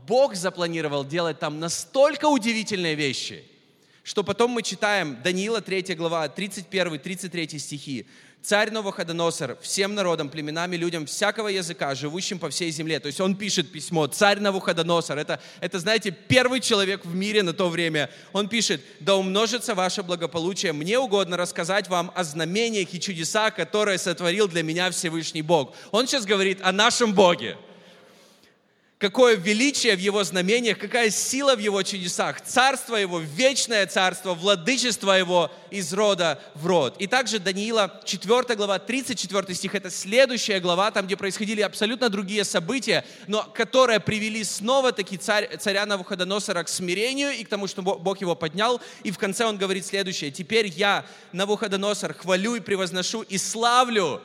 Бог 0.08 0.34
запланировал 0.34 1.06
делать 1.06 1.38
там 1.38 1.60
настолько 1.60 2.26
удивительные 2.26 2.96
вещи, 2.96 3.46
что 4.02 4.24
потом 4.24 4.50
мы 4.50 4.64
читаем 4.64 5.22
Даниила 5.22 5.62
3 5.62 5.94
глава, 5.94 6.26
31-33 6.28 7.60
стихи, 7.60 8.08
царь 8.42 8.72
Новоходоносор 8.72 9.58
всем 9.62 9.96
народам, 9.96 10.30
племенам 10.30 10.74
и 10.74 10.78
людям 10.78 11.06
всякого 11.06 11.48
языка, 11.48 11.94
живущим 11.96 12.40
по 12.40 12.50
всей 12.50 12.72
земле. 12.72 13.00
То 13.00 13.08
есть 13.08 13.22
он 13.22 13.36
пишет 13.36 13.72
письмо, 13.72 14.08
царь 14.08 14.40
Новоходоносор, 14.40 15.18
это, 15.18 15.40
это, 15.60 15.80
знаете, 15.80 16.12
первый 16.12 16.60
человек 16.60 17.06
в 17.06 17.14
мире 17.14 17.44
на 17.44 17.54
то 17.54 17.70
время. 17.70 18.10
Он 18.34 18.48
пишет, 18.48 18.82
да 19.00 19.16
умножится 19.16 19.76
ваше 19.76 20.04
благополучие. 20.04 20.74
Мне 20.74 21.00
угодно 21.00 21.38
рассказать 21.38 21.88
вам 21.88 22.12
о 22.16 22.24
знамениях 22.24 22.94
и 22.94 23.00
чудесах, 23.00 23.56
которые 23.56 23.98
сотворил 23.98 24.48
для 24.48 24.64
меня 24.64 24.90
Всевышний 24.92 25.42
Бог. 25.42 25.76
Он 25.92 26.08
сейчас 26.08 26.26
говорит 26.26 26.60
о 26.62 26.72
нашем 26.72 27.14
Боге 27.14 27.58
какое 29.02 29.36
величие 29.36 29.96
в 29.96 30.00
Его 30.00 30.24
знамениях, 30.24 30.78
какая 30.78 31.10
сила 31.10 31.56
в 31.56 31.60
Его 31.60 31.82
чудесах. 31.82 32.40
Царство 32.42 32.96
Его, 32.96 33.20
вечное 33.20 33.88
царство, 33.88 34.36
владычество 34.36 35.14
Его 35.14 35.52
из 35.72 35.92
рода 35.92 36.40
в 36.54 36.68
род. 36.68 36.96
И 37.00 37.08
также 37.08 37.40
Даниила 37.40 38.00
4 38.06 38.56
глава, 38.56 38.78
34 38.78 39.56
стих, 39.56 39.74
это 39.74 39.90
следующая 39.90 40.60
глава, 40.60 40.92
там, 40.92 41.08
где 41.08 41.18
происходили 41.18 41.62
абсолютно 41.62 42.10
другие 42.10 42.44
события, 42.44 43.04
но 43.28 43.42
которые 43.42 44.00
привели 44.00 44.44
снова-таки 44.44 45.18
царь, 45.18 45.58
царя 45.58 45.88
Навуходоносора 45.88 46.62
к 46.64 46.70
смирению 46.70 47.32
и 47.32 47.44
к 47.44 47.50
тому, 47.50 47.66
что 47.66 47.82
Бог 47.82 48.22
его 48.22 48.36
поднял. 48.36 48.80
И 49.04 49.10
в 49.10 49.18
конце 49.18 49.46
он 49.46 49.58
говорит 49.58 49.84
следующее. 49.84 50.30
«Теперь 50.30 50.68
я, 50.68 51.06
Навуходоносор, 51.32 52.14
хвалю 52.14 52.54
и 52.54 52.60
превозношу 52.60 53.24
и 53.24 53.40
славлю». 53.40 54.22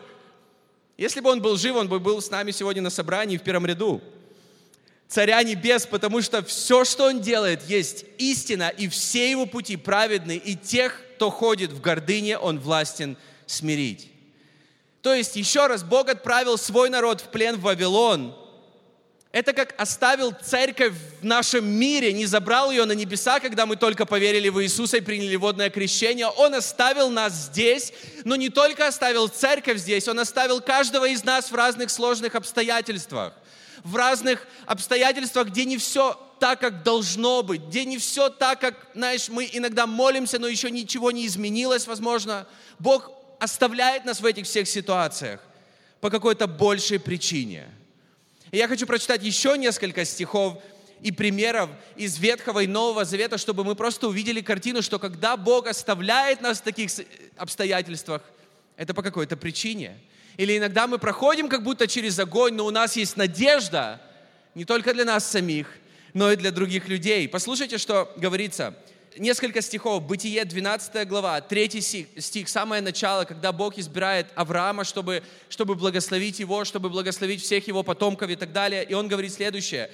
Если 0.99 1.21
бы 1.21 1.30
он 1.30 1.40
был 1.40 1.56
жив, 1.56 1.76
он 1.76 1.88
бы 1.88 1.99
был 1.99 2.21
с 2.21 2.30
нами 2.30 2.50
сегодня 2.50 2.83
на 2.83 2.90
собрании 2.90 3.38
в 3.38 3.42
первом 3.42 3.64
ряду. 3.64 4.02
Царя 5.09 5.43
Небес, 5.43 5.87
потому 5.87 6.21
что 6.21 6.43
все, 6.43 6.85
что 6.85 7.05
Он 7.05 7.21
делает, 7.21 7.63
есть 7.69 8.05
истина, 8.19 8.69
и 8.69 8.89
все 8.89 9.31
Его 9.31 9.47
пути 9.47 9.77
праведны, 9.77 10.37
и 10.37 10.57
тех, 10.57 11.01
кто 11.15 11.31
ходит 11.31 11.71
в 11.71 11.81
гордыне, 11.81 12.39
Он 12.39 12.59
властен 12.59 13.17
смирить. 13.47 14.11
То 15.03 15.15
есть, 15.15 15.37
еще 15.37 15.69
раз, 15.69 15.85
Бог 15.85 16.09
отправил 16.09 16.59
свой 16.59 16.91
народ 16.91 17.21
в 17.21 17.29
плен 17.29 17.57
в 17.57 17.61
Вавилон. 17.61 18.37
Это 19.31 19.53
как 19.53 19.75
оставил 19.79 20.33
церковь 20.33 20.95
в 21.21 21.25
нашем 21.25 21.67
мире, 21.67 22.13
не 22.13 22.27
забрал 22.27 22.71
ее 22.71 22.87
на 22.87 22.93
небеса, 22.93 23.39
когда 23.39 23.67
мы 23.67 23.77
только 23.77 24.07
поверили 24.07 24.49
в 24.49 24.61
Иисуса 24.63 24.97
и 24.97 25.03
приняли 25.03 25.37
водное 25.37 25.71
крещение. 25.71 26.27
Он 26.27 26.55
оставил 26.55 27.11
нас 27.11 27.35
здесь, 27.35 27.93
но 28.25 28.35
не 28.35 28.49
только 28.49 28.89
оставил 28.89 29.29
церковь 29.29 29.79
здесь, 29.79 30.09
Он 30.09 30.19
оставил 30.19 30.61
каждого 30.61 31.07
из 31.07 31.23
нас 31.23 31.53
в 31.53 31.55
разных 31.55 31.91
сложных 31.91 32.35
обстоятельствах 32.35 33.35
в 33.87 33.95
разных 33.95 34.47
обстоятельствах, 34.66 35.49
где 35.49 35.64
не 35.64 35.78
все 35.78 36.21
так, 36.40 36.61
как 36.61 36.83
должно 36.83 37.43
быть, 37.45 37.62
где 37.62 37.85
не 37.85 37.99
все 37.99 38.28
так, 38.28 38.61
как, 38.61 38.88
знаешь, 38.95 39.28
мы 39.28 39.49
иногда 39.50 39.87
молимся, 39.87 40.40
но 40.40 40.49
еще 40.49 40.71
ничего 40.73 41.12
не 41.12 41.25
изменилось, 41.25 41.87
возможно. 41.87 42.49
Бог 42.81 43.12
оставляет 43.38 44.05
нас 44.05 44.21
в 44.21 44.26
этих 44.26 44.47
всех 44.47 44.69
ситуациях 44.69 45.40
по 46.00 46.11
какой-то 46.11 46.49
большей 46.49 46.99
причине. 46.99 47.69
И 48.50 48.59
я 48.59 48.66
хочу 48.66 48.87
прочитать 48.87 49.23
еще 49.23 49.57
несколько 49.57 50.05
стихов 50.05 50.61
и 51.00 51.12
примеров 51.12 51.71
из 51.95 52.19
Ветхого 52.19 52.64
и 52.64 52.66
Нового 52.66 53.05
Завета, 53.05 53.38
чтобы 53.38 53.62
мы 53.62 53.76
просто 53.76 54.09
увидели 54.09 54.40
картину, 54.40 54.83
что 54.83 54.99
когда 54.99 55.37
Бог 55.37 55.69
оставляет 55.69 56.40
нас 56.40 56.59
в 56.59 56.62
таких 56.62 56.90
обстоятельствах, 57.37 58.23
это 58.76 58.95
по 58.95 59.02
какой-то 59.02 59.37
причине. 59.37 59.97
Или 60.37 60.59
иногда 60.59 60.87
мы 60.87 60.99
проходим 60.99 61.49
как 61.49 61.62
будто 61.62 61.87
через 61.87 62.19
огонь, 62.19 62.55
но 62.55 62.66
у 62.66 62.71
нас 62.71 62.97
есть 62.97 63.16
надежда 63.16 64.00
не 64.55 64.64
только 64.64 64.93
для 64.93 65.05
нас 65.05 65.25
самих, 65.26 65.66
но 66.14 66.33
и 66.33 66.37
для 66.37 66.50
других 66.50 66.88
людей. 66.88 67.28
Послушайте, 67.28 67.78
что 67.78 68.12
говорится. 68.16 68.75
несколько 69.19 69.62
стихов. 69.62 70.02
Бытие, 70.02 70.45
12 70.45 71.09
глава, 71.09 71.40
3 71.40 71.81
стих, 71.81 72.07
стих, 72.19 72.49
самое 72.49 72.83
начало, 72.83 73.25
когда 73.25 73.52
Бог 73.52 73.78
избирает 73.78 74.28
Авраама, 74.35 74.85
чтобы, 74.85 75.23
чтобы 75.49 75.75
благословить 75.75 76.38
его, 76.38 76.64
чтобы 76.64 76.88
благословить 76.90 77.43
всех 77.43 77.66
его 77.66 77.83
потомков 77.83 78.31
и 78.31 78.37
так 78.37 78.52
далее. 78.52 78.85
И 78.85 78.95
он 78.95 79.09
говорит 79.09 79.33
следующее. 79.33 79.90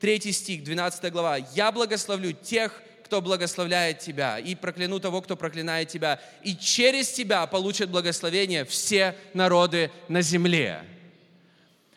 3 0.00 0.32
стих, 0.32 0.64
12 0.64 1.12
глава. 1.12 1.36
«Я 1.54 1.72
благословлю 1.72 2.32
тех, 2.32 2.82
кто 3.06 3.22
благословляет 3.22 4.00
тебя, 4.00 4.38
и 4.38 4.56
прокляну 4.56 4.98
того, 4.98 5.22
кто 5.22 5.36
проклинает 5.36 5.88
тебя, 5.88 6.20
и 6.42 6.56
через 6.56 7.12
тебя 7.12 7.46
получат 7.46 7.88
благословение 7.88 8.64
все 8.64 9.16
народы 9.32 9.90
на 10.08 10.22
земле». 10.22 10.82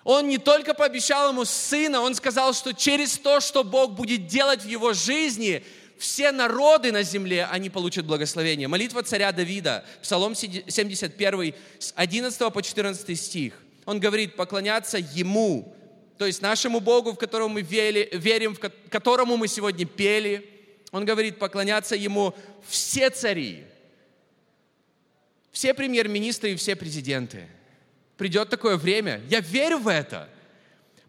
Он 0.04 0.28
не 0.28 0.38
только 0.38 0.74
пообещал 0.74 1.32
ему 1.32 1.46
сына, 1.46 2.02
он 2.02 2.16
сказал, 2.16 2.54
что 2.54 2.74
через 2.74 3.18
то, 3.18 3.42
что 3.42 3.64
Бог 3.64 3.94
будет 3.94 4.28
делать 4.28 4.62
в 4.62 4.68
его 4.68 4.94
жизни, 4.94 5.64
все 5.98 6.32
народы 6.32 6.92
на 6.92 7.04
земле, 7.04 7.46
они 7.46 7.70
получат 7.70 8.06
благословение. 8.06 8.68
Молитва 8.68 9.04
царя 9.04 9.32
Давида, 9.32 9.84
Псалом 10.02 10.36
71, 10.36 11.54
с 11.80 11.94
11 11.96 12.54
по 12.54 12.62
14 12.62 13.20
стих. 13.20 13.54
Он 13.86 14.00
говорит, 14.00 14.36
поклоняться 14.36 14.98
Ему, 14.98 15.76
то 16.18 16.26
есть 16.26 16.42
нашему 16.42 16.80
Богу, 16.80 17.14
в 17.14 17.18
которого 17.18 17.48
мы 17.48 17.62
верим, 17.62 18.56
в 18.56 18.60
которому 18.90 19.38
мы 19.38 19.48
сегодня 19.48 19.86
пели. 19.86 20.50
Он 20.92 21.06
говорит, 21.06 21.40
поклоняться 21.40 21.96
Ему 21.96 22.36
все 22.68 23.10
цари, 23.10 23.64
все 25.52 25.74
премьер-министры 25.74 26.52
и 26.52 26.56
все 26.56 26.76
президенты. 26.76 27.48
Придет 28.18 28.50
такое 28.50 28.78
время, 28.78 29.22
я 29.30 29.40
верю 29.40 29.78
в 29.80 29.88
это– 29.88 30.30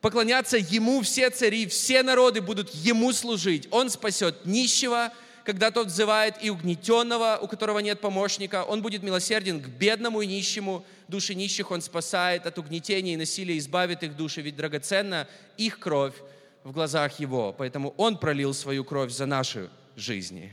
поклоняться 0.01 0.57
Ему 0.57 1.03
все 1.03 1.31
цари, 1.31 1.67
все 1.67 2.03
народы 2.03 2.41
будут 2.41 2.71
Ему 2.75 3.13
служить. 3.13 3.69
Он 3.71 3.91
спасет 3.91 4.47
нищего, 4.47 5.13
когда 5.45 5.71
тот 5.71 5.89
взывает, 5.89 6.37
и 6.43 6.51
угнетенного, 6.51 7.39
у 7.41 7.49
которого 7.49 7.79
нет 7.81 8.01
помощника. 8.01 8.65
Он 8.65 8.83
будет 8.83 9.03
милосерден 9.03 9.61
к 9.61 9.69
бедному 9.69 10.23
и 10.23 10.27
нищему. 10.27 10.85
Души 11.09 11.35
нищих 11.35 11.71
Он 11.71 11.81
спасает 11.81 12.47
от 12.47 12.59
угнетения 12.59 13.15
и 13.15 13.17
насилия, 13.17 13.59
избавит 13.59 14.03
их 14.03 14.17
души, 14.17 14.43
ведь 14.43 14.57
драгоценна 14.57 15.27
их 15.57 15.79
кровь 15.79 16.15
в 16.65 16.73
глазах 16.73 17.19
Его. 17.21 17.53
Поэтому 17.53 17.95
Он 17.97 18.19
пролил 18.19 18.55
свою 18.55 18.85
кровь 18.85 19.13
за 19.13 19.27
наши 19.27 19.71
жизни. 19.97 20.53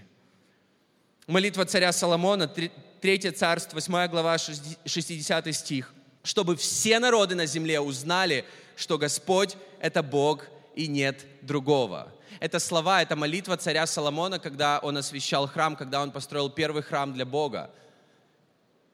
Молитва 1.27 1.65
царя 1.65 1.91
Соломона, 1.91 2.47
3 2.47 3.31
царство, 3.31 3.75
8 3.75 4.07
глава, 4.07 4.37
60 4.37 5.55
стих. 5.55 5.93
«Чтобы 6.23 6.55
все 6.55 6.99
народы 6.99 7.35
на 7.35 7.45
земле 7.45 7.79
узнали, 7.79 8.45
что 8.75 8.97
Господь– 8.97 9.57
это 9.79 10.03
Бог 10.03 10.45
и 10.75 10.87
нет 10.87 11.25
другого. 11.41 12.11
Это 12.39 12.59
слова, 12.59 13.01
это 13.01 13.15
молитва 13.15 13.57
царя 13.57 13.87
Соломона, 13.87 14.39
когда 14.39 14.79
он 14.79 14.97
освящал 14.97 15.47
храм, 15.47 15.75
когда 15.75 16.01
он 16.01 16.11
построил 16.11 16.49
первый 16.49 16.83
храм 16.83 17.13
для 17.13 17.25
Бога. 17.25 17.71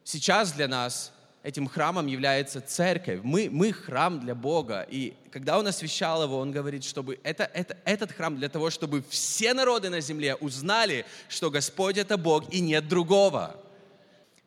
Сейчас 0.04 0.54
для 0.54 0.68
нас 0.68 1.12
этим 1.44 1.68
храмом 1.68 2.08
является 2.08 2.62
церковь. 2.62 3.20
Мы, 3.22 3.50
мы 3.52 3.74
храм 3.74 4.20
для 4.20 4.34
Бога. 4.34 4.88
И 4.90 5.14
когда 5.30 5.60
он 5.60 5.68
освящал 5.68 6.24
его, 6.24 6.40
он 6.40 6.52
говорит, 6.52 6.86
чтобы 6.86 7.20
это, 7.24 7.44
это, 7.54 7.78
этот 7.84 8.14
храм 8.14 8.36
для 8.38 8.48
того, 8.48 8.70
чтобы 8.70 9.04
все 9.10 9.54
народы 9.54 9.90
на 9.90 10.00
земле 10.00 10.36
узнали, 10.36 11.06
что 11.28 11.52
Господь 11.52 11.98
это 11.98 12.18
Бог 12.18 12.52
и 12.54 12.62
нет 12.62 12.88
другого. 12.88 13.60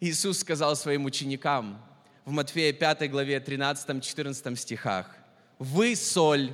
Иисус 0.00 0.38
сказал 0.38 0.74
своим 0.74 1.04
ученикам 1.04 1.80
в 2.24 2.30
Матфея 2.30 2.72
5 2.72 3.10
главе 3.10 3.38
13-14 3.38 4.56
стихах, 4.56 5.14
вы 5.58 5.94
соль 5.94 6.52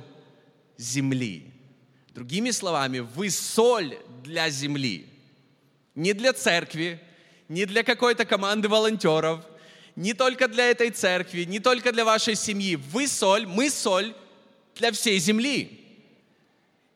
земли. 0.77 1.51
Другими 2.13 2.51
словами, 2.51 2.99
вы 2.99 3.29
соль 3.29 3.97
для 4.23 4.49
земли. 4.49 5.07
Не 5.95 6.13
для 6.13 6.33
церкви, 6.33 7.01
не 7.47 7.65
для 7.65 7.83
какой-то 7.83 8.25
команды 8.25 8.67
волонтеров, 8.67 9.45
не 9.95 10.13
только 10.13 10.47
для 10.47 10.69
этой 10.69 10.89
церкви, 10.89 11.43
не 11.43 11.59
только 11.59 11.91
для 11.91 12.05
вашей 12.05 12.35
семьи. 12.35 12.75
Вы 12.75 13.07
соль, 13.07 13.45
мы 13.45 13.69
соль 13.69 14.13
для 14.75 14.91
всей 14.91 15.19
земли. 15.19 15.79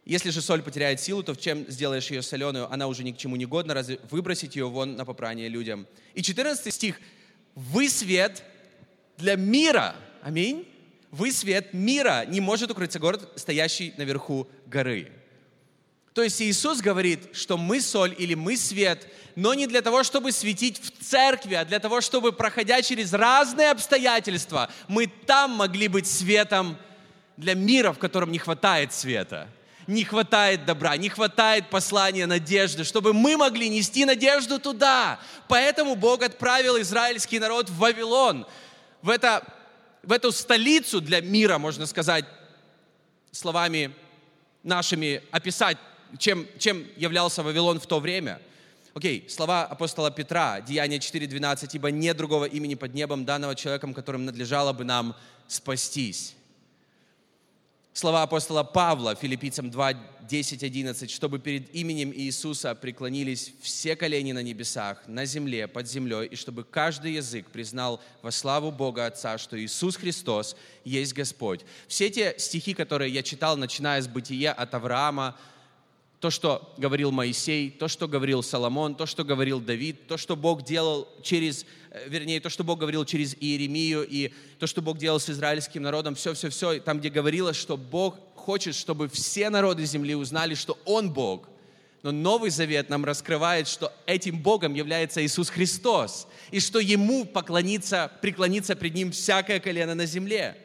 Если 0.05 0.29
же 0.29 0.41
соль 0.41 0.61
потеряет 0.61 1.01
силу, 1.01 1.21
то 1.21 1.33
в 1.33 1.37
чем 1.39 1.69
сделаешь 1.69 2.09
ее 2.09 2.21
соленую? 2.21 2.71
Она 2.71 2.87
уже 2.87 3.03
ни 3.03 3.11
к 3.11 3.17
чему 3.17 3.35
не 3.35 3.45
годна, 3.45 3.73
разве 3.73 3.99
выбросить 4.09 4.55
ее 4.55 4.69
вон 4.69 4.95
на 4.95 5.05
попрание 5.05 5.49
людям? 5.49 5.85
И 6.13 6.21
14 6.21 6.73
стих. 6.73 7.01
Вы 7.55 7.89
свет 7.89 8.43
для 9.17 9.35
мира. 9.35 9.95
Аминь. 10.21 10.65
Вы 11.11 11.31
свет 11.31 11.73
мира, 11.73 12.25
не 12.27 12.41
может 12.41 12.69
укрыться 12.71 12.99
город, 12.99 13.31
стоящий 13.35 13.93
наверху 13.97 14.47
горы. 14.65 15.11
То 16.17 16.23
есть 16.23 16.41
Иисус 16.41 16.81
говорит, 16.81 17.29
что 17.35 17.59
мы 17.59 17.79
соль 17.79 18.15
или 18.17 18.33
мы 18.33 18.57
свет, 18.57 19.07
но 19.35 19.53
не 19.53 19.67
для 19.67 19.83
того, 19.83 20.01
чтобы 20.01 20.31
светить 20.31 20.81
в 20.83 21.05
церкви, 21.05 21.53
а 21.53 21.63
для 21.63 21.77
того, 21.77 22.01
чтобы, 22.01 22.31
проходя 22.31 22.81
через 22.81 23.13
разные 23.13 23.69
обстоятельства, 23.69 24.67
мы 24.87 25.05
там 25.05 25.51
могли 25.51 25.87
быть 25.87 26.07
светом 26.07 26.75
для 27.37 27.53
мира, 27.53 27.91
в 27.91 27.99
котором 27.99 28.31
не 28.31 28.39
хватает 28.39 28.93
света, 28.93 29.47
не 29.85 30.03
хватает 30.03 30.65
добра, 30.65 30.97
не 30.97 31.09
хватает 31.09 31.69
послания 31.69 32.25
надежды, 32.25 32.83
чтобы 32.83 33.13
мы 33.13 33.37
могли 33.37 33.69
нести 33.69 34.03
надежду 34.03 34.57
туда. 34.57 35.19
Поэтому 35.47 35.93
Бог 35.93 36.23
отправил 36.23 36.81
израильский 36.81 37.37
народ 37.37 37.69
в 37.69 37.77
Вавилон, 37.77 38.47
в 39.03 39.11
это 39.11 39.43
в 40.01 40.11
эту 40.11 40.31
столицу 40.31 40.99
для 40.99 41.21
мира, 41.21 41.59
можно 41.59 41.85
сказать, 41.85 42.25
словами 43.31 43.93
нашими 44.63 45.21
описать, 45.29 45.77
чем, 46.17 46.47
чем 46.57 46.85
являлся 46.95 47.43
Вавилон 47.43 47.79
в 47.79 47.87
то 47.87 47.99
время. 47.99 48.39
Окей, 48.93 49.19
okay, 49.19 49.29
слова 49.29 49.65
апостола 49.65 50.09
Петра, 50.09 50.61
Деяние 50.61 50.99
4.12, 50.99 51.69
«Ибо 51.73 51.91
нет 51.91 52.17
другого 52.17 52.45
имени 52.45 52.75
под 52.75 52.93
небом, 52.93 53.25
данного 53.25 53.55
человеком, 53.55 53.93
которым 53.93 54.25
надлежало 54.25 54.73
бы 54.73 54.83
нам 54.83 55.15
спастись» 55.47 56.37
слова 57.97 58.23
апостола 58.23 58.63
Павла, 58.63 59.15
филиппийцам 59.15 59.71
2, 59.71 59.93
10, 60.21 60.63
11, 60.63 61.09
чтобы 61.09 61.39
перед 61.39 61.73
именем 61.73 62.13
Иисуса 62.13 62.75
преклонились 62.75 63.53
все 63.61 63.95
колени 63.95 64.33
на 64.33 64.43
небесах, 64.43 65.01
на 65.07 65.25
земле, 65.25 65.67
под 65.67 65.87
землей, 65.87 66.27
и 66.27 66.35
чтобы 66.35 66.63
каждый 66.63 67.13
язык 67.13 67.47
признал 67.47 68.01
во 68.21 68.31
славу 68.31 68.71
Бога 68.71 69.07
Отца, 69.07 69.37
что 69.37 69.59
Иисус 69.59 69.95
Христос 69.95 70.55
есть 70.85 71.13
Господь. 71.13 71.61
Все 71.87 72.09
те 72.09 72.35
стихи, 72.37 72.73
которые 72.73 73.11
я 73.11 73.23
читал, 73.23 73.57
начиная 73.57 74.01
с 74.01 74.07
бытия 74.07 74.53
от 74.53 74.73
Авраама, 74.75 75.35
то, 76.19 76.31
что 76.31 76.73
говорил 76.77 77.11
Моисей, 77.11 77.69
то, 77.69 77.87
что 77.87 78.07
говорил 78.07 78.41
Соломон, 78.41 78.95
то, 78.95 79.05
что 79.05 79.23
говорил 79.23 79.59
Давид, 79.59 80.07
то, 80.07 80.17
что 80.17 80.35
Бог 80.35 80.63
делал 80.63 81.07
через, 81.21 81.65
э, 81.91 82.09
вернее, 82.09 82.39
то, 82.39 82.49
что 82.49 82.63
Бог 82.63 82.79
говорил 82.79 83.05
через 83.05 83.35
Иеремию, 83.39 84.05
и 84.07 84.33
то, 84.57 84.65
что 84.65 84.81
Бог 84.81 84.97
делал 84.97 85.19
с 85.19 85.29
израильским 85.29 85.83
народом, 85.83 86.15
все-все-все, 86.15 86.79
там, 86.79 86.99
где 86.99 87.09
говорилось, 87.09 87.55
что 87.55 87.77
Бог 87.77 88.17
хочет, 88.35 88.73
чтобы 88.73 89.09
все 89.09 89.49
народы 89.51 89.85
земли 89.85 90.15
узнали, 90.15 90.55
что 90.55 90.77
Он 90.85 91.11
Бог. 91.11 91.47
Но 92.01 92.11
Новый 92.11 92.49
Завет 92.49 92.89
нам 92.89 93.05
раскрывает, 93.05 93.67
что 93.67 93.91
этим 94.05 94.39
Богом 94.39 94.73
является 94.73 95.23
Иисус 95.23 95.49
Христос, 95.49 96.27
и 96.49 96.59
что 96.59 96.79
Ему 96.79 97.25
поклониться, 97.25 98.11
преклониться 98.21 98.75
пред 98.75 98.95
Ним 98.95 99.11
всякое 99.11 99.59
колено 99.59 99.93
на 99.93 100.05
земле. 100.05 100.57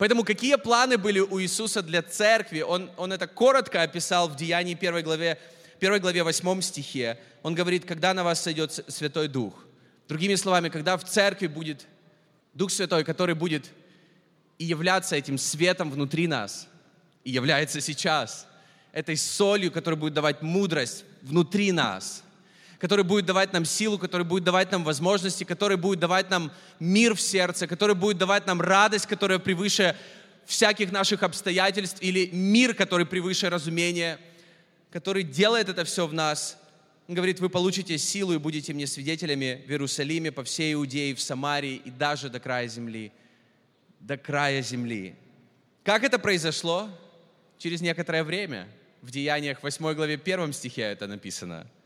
Поэтому 0.00 0.24
какие 0.24 0.56
планы 0.56 0.96
были 0.96 1.20
у 1.20 1.38
Иисуса 1.42 1.82
для 1.82 2.00
церкви? 2.00 2.62
Он, 2.62 2.90
он 2.96 3.12
это 3.12 3.26
коротко 3.26 3.82
описал 3.82 4.30
в 4.30 4.34
Деянии 4.34 4.74
1 4.74 5.02
главе, 5.04 5.38
1 5.78 6.00
главе 6.00 6.22
8 6.24 6.62
стихе. 6.62 7.18
Он 7.42 7.54
говорит, 7.54 7.84
когда 7.84 8.14
на 8.14 8.24
вас 8.24 8.42
сойдет 8.42 8.82
Святой 8.88 9.28
Дух. 9.28 9.52
Другими 10.08 10.36
словами, 10.36 10.70
когда 10.70 10.96
в 10.96 11.04
церкви 11.04 11.48
будет 11.48 11.86
Дух 12.54 12.70
Святой, 12.70 13.04
который 13.04 13.34
будет 13.34 13.66
и 14.56 14.64
являться 14.64 15.16
этим 15.16 15.36
светом 15.36 15.90
внутри 15.90 16.26
нас, 16.26 16.66
и 17.22 17.30
является 17.30 17.82
сейчас, 17.82 18.46
этой 18.92 19.18
солью, 19.18 19.70
которая 19.70 20.00
будет 20.00 20.14
давать 20.14 20.40
мудрость 20.40 21.04
внутри 21.20 21.72
нас– 21.72 22.24
который 22.80 23.04
будет 23.04 23.26
давать 23.26 23.52
нам 23.52 23.66
силу, 23.66 23.98
который 23.98 24.26
будет 24.26 24.42
давать 24.42 24.72
нам 24.72 24.84
возможности, 24.84 25.44
который 25.44 25.76
будет 25.76 26.00
давать 26.00 26.30
нам 26.30 26.50
мир 26.80 27.14
в 27.14 27.20
сердце, 27.20 27.66
который 27.66 27.94
будет 27.94 28.16
давать 28.16 28.46
нам 28.46 28.60
радость, 28.60 29.06
которая 29.06 29.38
превыше 29.38 29.94
всяких 30.46 30.90
наших 30.90 31.22
обстоятельств, 31.22 31.98
или 32.00 32.30
мир, 32.32 32.74
который 32.74 33.04
превыше 33.04 33.50
разумения, 33.50 34.18
который 34.90 35.24
делает 35.24 35.68
это 35.68 35.84
все 35.84 36.06
в 36.06 36.14
нас. 36.14 36.56
Он 37.06 37.14
говорит, 37.14 37.38
вы 37.38 37.50
получите 37.50 37.98
силу 37.98 38.32
и 38.32 38.38
будете 38.38 38.72
мне 38.72 38.86
свидетелями 38.86 39.62
в 39.66 39.70
Иерусалиме, 39.70 40.32
по 40.32 40.42
всей 40.42 40.72
Иудее, 40.72 41.14
в 41.14 41.20
Самарии 41.20 41.82
и 41.84 41.90
даже 41.90 42.30
до 42.30 42.40
края 42.40 42.66
земли. 42.66 43.12
До 44.00 44.16
края 44.16 44.62
земли. 44.62 45.14
Как 45.84 46.02
это 46.02 46.18
произошло? 46.18 46.88
Через 47.58 47.82
некоторое 47.82 48.24
время. 48.24 48.68
В 49.02 49.10
Деяниях 49.10 49.62
8 49.62 49.92
главе 49.94 50.14
1 50.14 50.52
стихе 50.54 50.82
это 50.82 51.06
написано– 51.06 51.66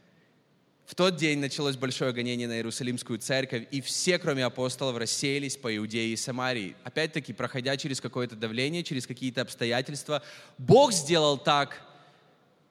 в 0.86 0.94
тот 0.94 1.16
день 1.16 1.38
началось 1.38 1.76
большое 1.76 2.12
гонение 2.12 2.46
на 2.46 2.56
Иерусалимскую 2.56 3.18
церковь, 3.18 3.66
и 3.70 3.80
все, 3.80 4.18
кроме 4.18 4.44
апостолов, 4.44 4.98
рассеялись 4.98 5.56
по 5.56 5.74
Иудее 5.74 6.12
и 6.12 6.16
Самарии. 6.16 6.76
Опять-таки, 6.84 7.32
проходя 7.32 7.76
через 7.78 8.02
какое-то 8.02 8.36
давление, 8.36 8.82
через 8.84 9.06
какие-то 9.06 9.40
обстоятельства, 9.40 10.22
Бог 10.58 10.92
сделал 10.92 11.38
так, 11.38 11.80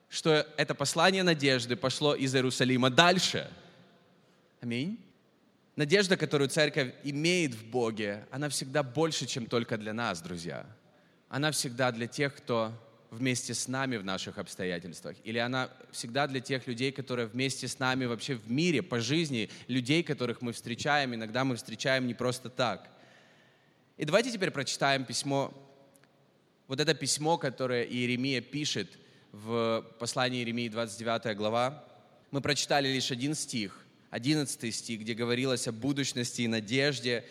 что 0.08 0.46
это 0.56 0.76
послание 0.76 1.24
надежды 1.24 1.74
пошло 1.74 2.14
из 2.14 2.34
Иерусалима 2.36 2.88
дальше. 2.88 3.50
Аминь. 4.60 4.98
Надежда, 5.74 6.16
которую 6.16 6.48
церковь 6.48 6.94
имеет 7.02 7.52
в 7.52 7.64
Боге, 7.64 8.24
она 8.30 8.48
всегда 8.48 8.84
больше, 8.84 9.26
чем 9.26 9.46
только 9.46 9.76
для 9.76 9.92
нас, 9.92 10.22
друзья. 10.22 10.64
Она 11.28 11.50
всегда 11.50 11.90
для 11.90 12.06
тех, 12.06 12.32
кто 12.36 12.72
вместе 13.14 13.54
с 13.54 13.68
нами 13.68 13.96
в 13.96 14.04
наших 14.04 14.38
обстоятельствах. 14.38 15.16
Или 15.24 15.38
она 15.38 15.70
всегда 15.92 16.26
для 16.26 16.40
тех 16.40 16.66
людей, 16.66 16.92
которые 16.92 17.26
вместе 17.26 17.68
с 17.68 17.78
нами 17.78 18.04
вообще 18.04 18.34
в 18.34 18.50
мире, 18.50 18.82
по 18.82 19.00
жизни, 19.00 19.50
людей, 19.68 20.02
которых 20.02 20.42
мы 20.42 20.52
встречаем. 20.52 21.14
Иногда 21.14 21.44
мы 21.44 21.56
встречаем 21.56 22.06
не 22.06 22.14
просто 22.14 22.50
так. 22.50 22.90
И 23.96 24.04
давайте 24.04 24.32
теперь 24.32 24.50
прочитаем 24.50 25.04
письмо, 25.04 25.52
вот 26.66 26.80
это 26.80 26.94
письмо, 26.94 27.38
которое 27.38 27.84
Иеремия 27.84 28.40
пишет 28.40 28.98
в 29.30 29.84
послании 29.98 30.40
Иеремии 30.40 30.68
29 30.68 31.36
глава. 31.36 31.84
Мы 32.30 32.40
прочитали 32.40 32.88
лишь 32.88 33.12
один 33.12 33.34
стих, 33.34 33.84
11 34.10 34.74
стих, 34.74 35.00
где 35.00 35.14
говорилось 35.14 35.68
о 35.68 35.72
будущности 35.72 36.42
и 36.42 36.48
надежде, 36.48 37.24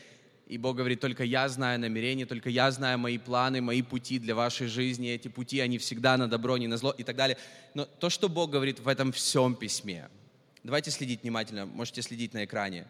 и 0.48 0.58
Бог 0.58 0.76
говорит, 0.76 1.00
только 1.00 1.24
я 1.24 1.48
знаю 1.48 1.80
намерения, 1.80 2.26
только 2.26 2.50
я 2.50 2.70
знаю 2.72 3.00
мои 3.00 3.18
планы, 3.18 3.62
мои 3.62 3.82
пути 3.82 4.20
для 4.20 4.36
вашей 4.36 4.68
жизни. 4.68 5.10
Эти 5.10 5.30
пути, 5.30 5.60
они 5.62 5.78
всегда 5.78 6.18
на 6.18 6.28
добро, 6.28 6.58
не 6.58 6.68
на 6.68 6.78
зло 6.78 6.92
и 6.92 7.04
так 7.04 7.16
далее. 7.16 7.38
Но 7.74 7.86
то, 7.86 8.10
что 8.10 8.28
Бог 8.28 8.52
говорит 8.52 8.80
в 8.80 8.88
этом 8.88 9.12
всем 9.14 9.56
письме, 9.56 10.10
давайте 10.64 10.92
следить 10.92 11.24
внимательно, 11.24 11.66
можете 11.66 12.02
следить 12.02 12.34
на 12.34 12.44
экране, 12.44 12.88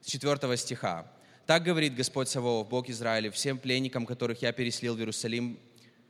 с 0.00 0.06
4 0.06 0.56
стиха. 0.56 1.10
«Так 1.44 1.64
говорит 1.64 1.96
Господь 1.96 2.28
Саваоф, 2.28 2.68
Бог 2.68 2.88
Израиля, 2.88 3.32
всем 3.32 3.58
пленникам, 3.58 4.06
которых 4.06 4.42
я 4.42 4.52
переселил 4.52 4.94
в 4.94 4.98
Иерусалим, 4.98 5.58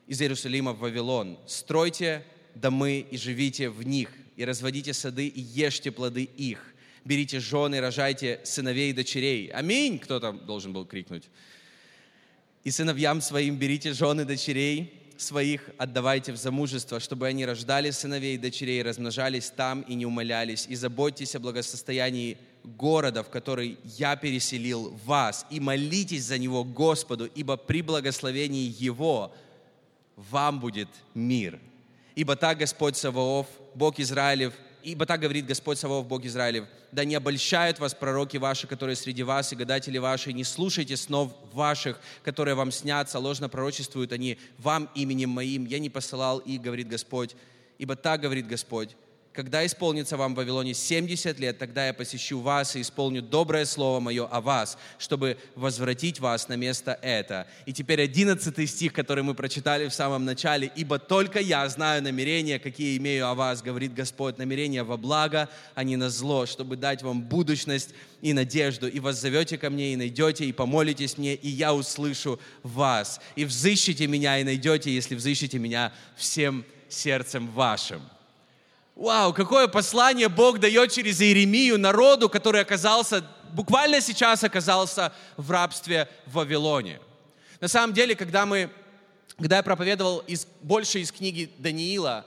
из 0.06 0.20
Иерусалима 0.20 0.72
в 0.72 0.80
Вавилон. 0.80 1.38
Стройте 1.46 2.22
домы 2.54 3.06
и 3.10 3.16
живите 3.16 3.70
в 3.70 3.82
них, 3.82 4.10
и 4.36 4.44
разводите 4.44 4.92
сады 4.92 5.26
и 5.26 5.40
ешьте 5.40 5.90
плоды 5.90 6.24
их 6.24 6.71
берите 7.04 7.40
жены, 7.40 7.80
рожайте 7.80 8.40
сыновей 8.44 8.90
и 8.90 8.92
дочерей. 8.92 9.48
Аминь, 9.48 9.98
кто-то 9.98 10.32
должен 10.32 10.72
был 10.72 10.84
крикнуть. 10.84 11.24
И 12.64 12.70
сыновьям 12.70 13.20
своим 13.20 13.56
берите 13.56 13.92
жены 13.92 14.24
дочерей 14.24 14.98
своих, 15.22 15.70
отдавайте 15.78 16.32
в 16.32 16.36
замужество, 16.36 17.00
чтобы 17.00 17.26
они 17.26 17.46
рождали 17.46 17.90
сыновей 17.90 18.34
и 18.34 18.38
дочерей, 18.38 18.82
размножались 18.82 19.50
там 19.50 19.82
и 19.82 19.94
не 19.94 20.06
умолялись. 20.06 20.66
И 20.68 20.74
заботьтесь 20.74 21.34
о 21.34 21.40
благосостоянии 21.40 22.38
города, 22.64 23.22
в 23.22 23.30
который 23.30 23.78
я 23.84 24.16
переселил 24.16 24.90
вас, 25.04 25.46
и 25.50 25.60
молитесь 25.60 26.24
за 26.24 26.38
него 26.38 26.64
Господу, 26.64 27.26
ибо 27.26 27.56
при 27.56 27.82
благословении 27.82 28.74
Его 28.78 29.34
вам 30.16 30.60
будет 30.60 30.88
мир. 31.14 31.58
Ибо 32.14 32.36
так 32.36 32.58
Господь 32.58 32.96
Саваоф, 32.96 33.46
Бог 33.74 33.98
Израилев, 33.98 34.54
Ибо 34.82 35.06
так 35.06 35.20
говорит 35.20 35.46
Господь 35.46 35.78
Савов, 35.78 36.06
Бог 36.06 36.24
Израилев, 36.24 36.66
да 36.90 37.04
не 37.04 37.14
обольщают 37.14 37.78
вас 37.78 37.94
пророки 37.94 38.36
ваши, 38.36 38.66
которые 38.66 38.96
среди 38.96 39.22
вас, 39.22 39.52
и 39.52 39.56
гадатели 39.56 39.98
ваши, 39.98 40.32
не 40.32 40.44
слушайте 40.44 40.96
снов 40.96 41.32
ваших, 41.52 42.00
которые 42.24 42.54
вам 42.54 42.72
снятся, 42.72 43.18
ложно 43.18 43.48
пророчествуют 43.48 44.12
они 44.12 44.38
вам 44.58 44.90
именем 44.94 45.30
моим, 45.30 45.66
я 45.66 45.78
не 45.78 45.88
посылал 45.88 46.38
их, 46.38 46.60
говорит 46.60 46.88
Господь. 46.88 47.36
Ибо 47.78 47.96
так 47.96 48.20
говорит 48.20 48.48
Господь, 48.48 48.96
когда 49.32 49.64
исполнится 49.64 50.16
вам 50.16 50.34
в 50.34 50.36
Вавилоне 50.36 50.74
70 50.74 51.38
лет, 51.38 51.58
тогда 51.58 51.86
я 51.86 51.94
посещу 51.94 52.40
вас 52.40 52.76
и 52.76 52.82
исполню 52.82 53.22
доброе 53.22 53.64
слово 53.64 53.98
мое 53.98 54.26
о 54.26 54.40
вас, 54.40 54.76
чтобы 54.98 55.38
возвратить 55.54 56.20
вас 56.20 56.48
на 56.48 56.54
место 56.54 56.98
это. 57.02 57.46
И 57.64 57.72
теперь 57.72 58.02
11 58.02 58.68
стих, 58.68 58.92
который 58.92 59.24
мы 59.24 59.34
прочитали 59.34 59.88
в 59.88 59.94
самом 59.94 60.24
начале. 60.24 60.70
«Ибо 60.76 60.98
только 60.98 61.40
я 61.40 61.66
знаю 61.68 62.02
намерения, 62.02 62.58
какие 62.58 62.96
имею 62.98 63.26
о 63.26 63.34
вас, 63.34 63.62
говорит 63.62 63.94
Господь, 63.94 64.38
намерения 64.38 64.82
во 64.82 64.96
благо, 64.96 65.48
а 65.74 65.82
не 65.82 65.96
на 65.96 66.10
зло, 66.10 66.44
чтобы 66.44 66.76
дать 66.76 67.02
вам 67.02 67.22
будущность 67.22 67.94
и 68.20 68.32
надежду. 68.34 68.86
И 68.86 69.00
вас 69.00 69.20
зовете 69.20 69.56
ко 69.56 69.70
мне, 69.70 69.94
и 69.94 69.96
найдете, 69.96 70.44
и 70.44 70.52
помолитесь 70.52 71.16
мне, 71.16 71.34
и 71.34 71.48
я 71.48 71.72
услышу 71.72 72.38
вас. 72.62 73.20
И 73.34 73.44
взыщите 73.44 74.06
меня, 74.06 74.38
и 74.38 74.44
найдете, 74.44 74.94
если 74.94 75.14
взыщите 75.14 75.58
меня 75.58 75.92
всем 76.16 76.64
сердцем 76.88 77.48
вашим». 77.48 78.11
Вау, 79.02 79.32
какое 79.32 79.66
послание 79.66 80.28
Бог 80.28 80.60
дает 80.60 80.92
через 80.92 81.20
Иеремию 81.20 81.76
народу, 81.76 82.28
который 82.28 82.60
оказался, 82.60 83.24
буквально 83.52 84.00
сейчас 84.00 84.44
оказался 84.44 85.12
в 85.36 85.50
рабстве 85.50 86.08
в 86.26 86.34
Вавилоне. 86.34 87.00
На 87.60 87.66
самом 87.66 87.94
деле, 87.94 88.14
когда, 88.14 88.46
мы, 88.46 88.70
когда 89.38 89.56
я 89.56 89.64
проповедовал 89.64 90.20
из, 90.28 90.46
больше 90.60 91.00
из 91.00 91.10
книги 91.10 91.50
Даниила, 91.58 92.24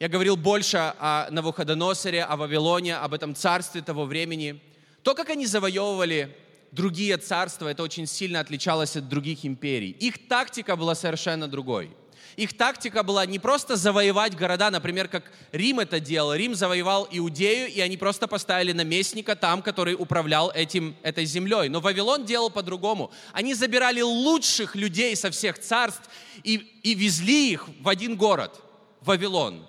я 0.00 0.08
говорил 0.08 0.36
больше 0.36 0.78
о 0.98 1.28
Навуходоносоре, 1.30 2.24
о 2.24 2.34
Вавилоне, 2.38 2.96
об 2.96 3.14
этом 3.14 3.36
царстве 3.36 3.80
того 3.80 4.04
времени. 4.04 4.60
То, 5.04 5.14
как 5.14 5.30
они 5.30 5.46
завоевывали 5.46 6.36
другие 6.72 7.18
царства, 7.18 7.68
это 7.68 7.84
очень 7.84 8.08
сильно 8.08 8.40
отличалось 8.40 8.96
от 8.96 9.08
других 9.08 9.46
империй. 9.46 9.92
Их 9.92 10.26
тактика 10.26 10.74
была 10.74 10.96
совершенно 10.96 11.46
другой– 11.46 11.92
их 12.36 12.56
тактика 12.56 13.02
была 13.02 13.26
не 13.26 13.38
просто 13.38 13.76
завоевать 13.76 14.36
города, 14.36 14.70
например, 14.70 15.08
как 15.08 15.30
Рим 15.52 15.80
это 15.80 16.00
делал. 16.00 16.34
Рим 16.34 16.54
завоевал 16.54 17.08
Иудею, 17.10 17.68
и 17.68 17.80
они 17.80 17.96
просто 17.96 18.26
поставили 18.26 18.72
наместника 18.72 19.36
там, 19.36 19.62
который 19.62 19.94
управлял 19.94 20.50
этим, 20.50 20.96
этой 21.02 21.24
землей. 21.24 21.68
Но 21.68 21.80
Вавилон 21.80 22.24
делал 22.24 22.50
по-другому. 22.50 23.12
Они 23.32 23.54
забирали 23.54 24.00
лучших 24.00 24.74
людей 24.74 25.14
со 25.16 25.30
всех 25.30 25.58
царств 25.58 26.10
и, 26.42 26.56
и 26.82 26.94
везли 26.94 27.52
их 27.52 27.68
в 27.80 27.88
один 27.88 28.16
город, 28.16 28.60
Вавилон 29.00 29.66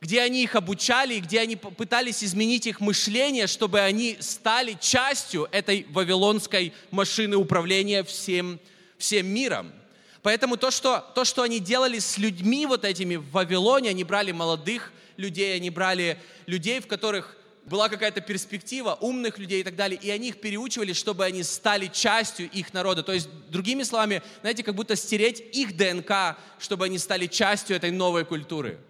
где 0.00 0.20
они 0.20 0.42
их 0.42 0.54
обучали, 0.54 1.18
где 1.18 1.40
они 1.40 1.56
пытались 1.56 2.22
изменить 2.22 2.66
их 2.66 2.80
мышление, 2.80 3.46
чтобы 3.46 3.80
они 3.80 4.18
стали 4.20 4.76
частью 4.78 5.48
этой 5.50 5.86
вавилонской 5.90 6.72
машины 6.90 7.36
управления 7.36 8.04
всем, 8.04 8.60
всем 8.98 9.26
миром. 9.26 9.72
Поэтому 10.26 10.56
то 10.56 10.72
что, 10.72 11.08
то, 11.14 11.24
что 11.24 11.42
они 11.42 11.60
делали 11.60 12.00
с 12.00 12.18
людьми 12.18 12.66
вот 12.66 12.84
этими 12.84 13.14
в 13.14 13.30
Вавилоне, 13.30 13.90
они 13.90 14.02
брали 14.02 14.32
молодых 14.32 14.92
людей, 15.16 15.54
они 15.54 15.70
брали 15.70 16.18
людей, 16.46 16.80
в 16.80 16.88
которых 16.88 17.36
была 17.64 17.88
какая-то 17.88 18.20
перспектива, 18.20 18.98
умных 19.00 19.38
людей 19.38 19.60
и 19.60 19.62
так 19.62 19.76
далее, 19.76 20.00
и 20.02 20.10
они 20.10 20.30
их 20.30 20.40
переучивали, 20.40 20.94
чтобы 20.94 21.24
они 21.24 21.44
стали 21.44 21.86
частью 21.86 22.50
их 22.50 22.74
народа. 22.74 23.04
То 23.04 23.12
есть, 23.12 23.28
другими 23.50 23.84
словами, 23.84 24.20
знаете, 24.40 24.64
как 24.64 24.74
будто 24.74 24.96
стереть 24.96 25.38
их 25.52 25.76
ДНК, 25.76 26.36
чтобы 26.58 26.86
они 26.86 26.98
стали 26.98 27.28
частью 27.28 27.76
этой 27.76 27.92
новой 27.92 28.24
культуры. 28.24 28.80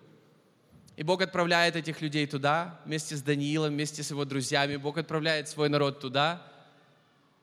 И 0.96 1.02
Бог 1.02 1.20
отправляет 1.20 1.76
этих 1.76 2.00
людей 2.00 2.26
туда, 2.26 2.80
вместе 2.86 3.14
с 3.14 3.20
Даниилом, 3.20 3.74
вместе 3.74 4.02
с 4.02 4.08
его 4.08 4.24
друзьями. 4.24 4.76
Бог 4.76 4.96
отправляет 4.96 5.50
свой 5.50 5.68
народ 5.68 6.00
туда. 6.00 6.42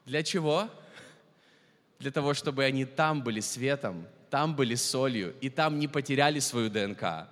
Для 0.08 0.24
чего? 0.24 0.62
для 0.62 0.72
того, 2.12 2.34
чтобы 2.34 2.64
они 2.64 2.86
там 2.86 3.22
были 3.24 3.40
светом, 3.40 4.06
там 4.30 4.56
были 4.56 4.76
солью, 4.76 5.36
и 5.42 5.50
там 5.50 5.80
не 5.80 5.88
потеряли 5.88 6.40
свою 6.40 6.70
ДНК, 6.70 7.28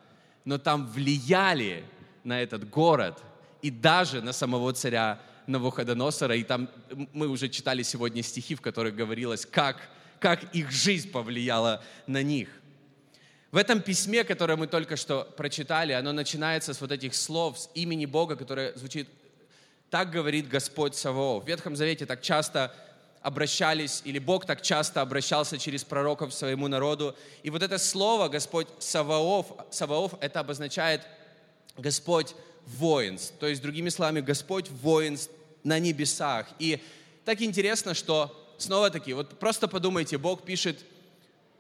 но 0.46 0.58
там 0.58 0.88
влияли 0.88 1.84
на 2.24 2.42
этот 2.42 2.70
город 2.70 3.22
и 3.62 3.72
даже 3.72 4.22
на 4.22 4.34
самого 4.34 4.74
царя 4.74 5.20
Навуходоносора. 5.48 6.36
И 6.36 6.44
там 6.44 6.70
мы 7.14 7.28
уже 7.28 7.50
читали 7.50 7.84
сегодня 7.84 8.24
стихи, 8.24 8.56
в 8.56 8.62
которых 8.62 8.96
говорилось, 8.96 9.46
как, 9.46 9.78
как 10.20 10.56
их 10.56 10.72
жизнь 10.72 11.12
повлияла 11.12 11.84
на 12.08 12.22
них. 12.24 12.50
В 13.52 13.58
этом 13.58 13.82
письме, 13.82 14.24
которое 14.24 14.56
мы 14.56 14.68
только 14.68 14.96
что 14.96 15.28
прочитали, 15.36 15.92
оно 15.92 16.14
начинается 16.14 16.74
с 16.74 16.80
вот 16.80 16.92
этих 16.92 17.14
слов, 17.14 17.60
с 17.60 17.70
имени 17.74 18.06
Бога, 18.06 18.36
которое 18.36 18.74
звучит 18.78 19.10
«Так 19.90 20.10
говорит 20.10 20.48
Господь 20.48 20.96
Саваоф». 20.96 21.44
В 21.44 21.48
Ветхом 21.48 21.76
Завете 21.76 22.06
так 22.06 22.22
часто 22.22 22.74
обращались, 23.22 24.02
или 24.04 24.20
Бог 24.20 24.46
так 24.46 24.62
часто 24.62 25.02
обращался 25.02 25.58
через 25.58 25.84
пророков 25.84 26.32
к 26.32 26.34
своему 26.34 26.68
народу. 26.68 27.16
И 27.44 27.50
вот 27.50 27.62
это 27.62 27.78
слово 27.78 28.28
Господь 28.28 28.68
Саваоф, 28.80 29.48
Саваоф 29.70 30.16
это 30.22 30.40
обозначает 30.40 31.02
Господь 31.78 32.36
воинств. 32.66 33.34
То 33.40 33.48
есть, 33.48 33.62
другими 33.62 33.90
словами, 33.90 34.22
Господь 34.22 34.70
воинств 34.70 35.32
на 35.64 35.80
небесах. 35.80 36.48
И 36.60 36.82
так 37.24 37.42
интересно, 37.42 37.94
что 37.94 38.36
снова-таки, 38.58 39.14
вот 39.14 39.38
просто 39.40 39.68
подумайте, 39.68 40.18
Бог 40.18 40.44
пишет 40.44 40.80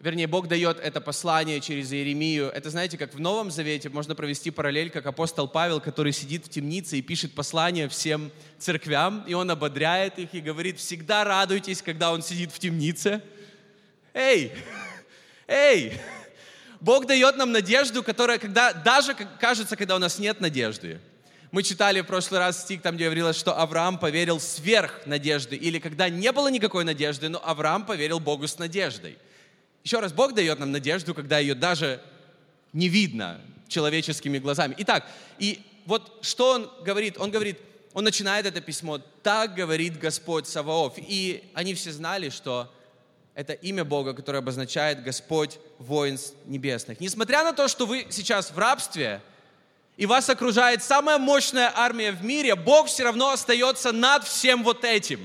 вернее, 0.01 0.27
Бог 0.27 0.47
дает 0.47 0.79
это 0.79 0.99
послание 0.99 1.61
через 1.61 1.91
Иеремию. 1.93 2.49
Это, 2.49 2.69
знаете, 2.69 2.97
как 2.97 3.13
в 3.13 3.19
Новом 3.19 3.51
Завете 3.51 3.89
можно 3.89 4.15
провести 4.15 4.51
параллель, 4.51 4.89
как 4.89 5.05
апостол 5.05 5.47
Павел, 5.47 5.79
который 5.79 6.11
сидит 6.11 6.45
в 6.45 6.49
темнице 6.49 6.97
и 6.97 7.01
пишет 7.01 7.33
послание 7.33 7.87
всем 7.87 8.31
церквям, 8.57 9.23
и 9.27 9.33
он 9.33 9.49
ободряет 9.51 10.19
их 10.19 10.33
и 10.33 10.41
говорит, 10.41 10.79
всегда 10.79 11.23
радуйтесь, 11.23 11.81
когда 11.81 12.11
он 12.11 12.21
сидит 12.21 12.51
в 12.51 12.59
темнице. 12.59 13.21
Эй, 14.13 14.51
эй, 15.47 15.93
Бог 16.79 17.05
дает 17.05 17.37
нам 17.37 17.51
надежду, 17.51 18.03
которая, 18.03 18.39
когда, 18.39 18.73
даже 18.73 19.15
кажется, 19.39 19.75
когда 19.75 19.95
у 19.95 19.99
нас 19.99 20.17
нет 20.19 20.41
надежды. 20.41 20.99
Мы 21.51 21.63
читали 21.63 22.01
в 22.01 22.05
прошлый 22.05 22.39
раз 22.39 22.61
стих, 22.61 22.81
там, 22.81 22.95
где 22.95 23.05
говорилось, 23.05 23.35
что 23.35 23.57
Авраам 23.59 23.99
поверил 23.99 24.39
сверх 24.39 25.01
надежды, 25.05 25.57
или 25.57 25.79
когда 25.79 26.09
не 26.09 26.31
было 26.31 26.47
никакой 26.47 26.85
надежды, 26.85 27.29
но 27.29 27.41
Авраам 27.45 27.85
поверил 27.85 28.19
Богу 28.19 28.47
с 28.47 28.57
надеждой. 28.57 29.17
Еще 29.83 29.99
раз, 29.99 30.13
Бог 30.13 30.33
дает 30.33 30.59
нам 30.59 30.71
надежду, 30.71 31.13
когда 31.13 31.39
ее 31.39 31.55
даже 31.55 32.01
не 32.73 32.87
видно. 32.87 33.41
человеческими 33.71 34.37
глазами. 34.37 34.75
Итак, 34.79 35.07
и 35.39 35.61
вот 35.85 36.19
что 36.21 36.51
он 36.51 36.69
говорит? 36.83 37.17
Он 37.17 37.31
говорит, 37.31 37.57
он 37.93 38.03
начинает 38.03 38.45
это 38.45 38.61
письмо, 38.61 38.99
так 39.23 39.55
говорит 39.55 39.99
Господь 39.99 40.47
Саваоф. 40.47 40.93
И 40.97 41.43
они 41.53 41.73
все 41.73 41.91
знали, 41.91 42.29
что 42.29 42.71
это 43.33 43.53
имя 43.53 43.83
Бога, 43.83 44.13
которое 44.13 44.39
обозначает 44.39 45.03
Господь 45.03 45.57
воинств 45.79 46.35
небесных. 46.45 46.99
Несмотря 46.99 47.43
на 47.43 47.53
то, 47.53 47.67
что 47.67 47.85
вы 47.85 48.07
сейчас 48.09 48.51
в 48.51 48.59
рабстве, 48.59 49.21
и 49.97 50.05
вас 50.05 50.29
окружает 50.29 50.83
самая 50.83 51.17
мощная 51.17 51.71
армия 51.73 52.11
в 52.11 52.23
мире, 52.23 52.55
Бог 52.55 52.87
все 52.87 53.03
равно 53.03 53.31
остается 53.31 53.91
над 53.91 54.25
всем 54.25 54.63
вот 54.63 54.83
этим. 54.83 55.19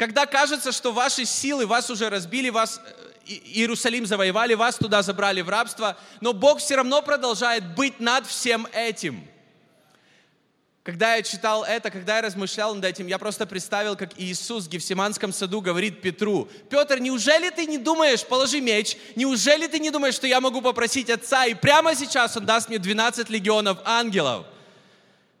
Когда 0.00 0.24
кажется, 0.24 0.72
что 0.72 0.92
ваши 0.92 1.26
силы 1.26 1.66
вас 1.66 1.90
уже 1.90 2.08
разбили, 2.08 2.48
вас 2.48 2.80
э, 3.26 3.32
Иерусалим 3.44 4.06
завоевали, 4.06 4.54
вас 4.54 4.76
туда 4.76 5.02
забрали 5.02 5.42
в 5.42 5.50
рабство, 5.50 5.94
но 6.22 6.32
Бог 6.32 6.60
все 6.60 6.76
равно 6.76 7.02
продолжает 7.02 7.74
быть 7.74 8.00
над 8.00 8.26
всем 8.26 8.66
этим– 8.72 9.22
когда 10.82 11.16
я 11.16 11.22
читал 11.22 11.62
это, 11.62 11.90
когда 11.90 12.16
я 12.16 12.22
размышлял 12.22 12.74
над 12.74 12.86
этим, 12.86 13.06
я 13.06 13.18
просто 13.18 13.44
представил, 13.44 13.96
как 13.96 14.18
Иисус 14.18 14.64
в 14.64 14.70
Гефсиманском 14.70 15.30
саду 15.30 15.60
говорит 15.60 16.00
Петру, 16.00 16.48
«Петр, 16.70 16.98
неужели 16.98 17.50
ты 17.50 17.66
не 17.66 17.76
думаешь, 17.76 18.24
положи 18.24 18.62
меч, 18.62 18.96
неужели 19.14 19.66
ты 19.66 19.78
не 19.78 19.90
думаешь, 19.90 20.14
что 20.14 20.26
я 20.26 20.40
могу 20.40 20.62
попросить 20.62 21.10
Отца, 21.10 21.44
и 21.44 21.52
прямо 21.52 21.94
сейчас 21.94 22.34
Он 22.38 22.46
даст 22.46 22.70
мне 22.70 22.78
12 22.78 23.28
легионов 23.28 23.78
ангелов?» 23.84 24.46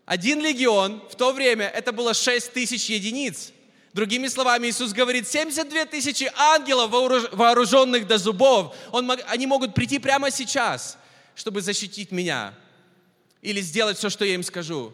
Один 0.04 0.42
легион 0.42 1.02
в 1.10 1.16
то 1.16 1.32
время 1.32 1.68
это 1.68 1.90
было 1.92 2.12
6 2.12 2.52
тысяч 2.52 2.90
единиц. 2.90 3.52
Другими 3.92 4.28
словами, 4.28 4.68
Иисус 4.68 4.92
говорит, 4.92 5.26
72 5.26 5.86
тысячи 5.86 6.30
ангелов, 6.36 6.90
вооруженных 7.32 8.06
до 8.06 8.18
зубов, 8.18 8.74
он, 8.92 9.10
они 9.26 9.46
могут 9.46 9.74
прийти 9.74 9.98
прямо 9.98 10.30
сейчас, 10.30 10.96
чтобы 11.34 11.60
защитить 11.60 12.12
меня 12.12 12.54
или 13.42 13.60
сделать 13.60 13.98
все, 13.98 14.08
что 14.08 14.24
я 14.24 14.34
им 14.34 14.44
скажу. 14.44 14.92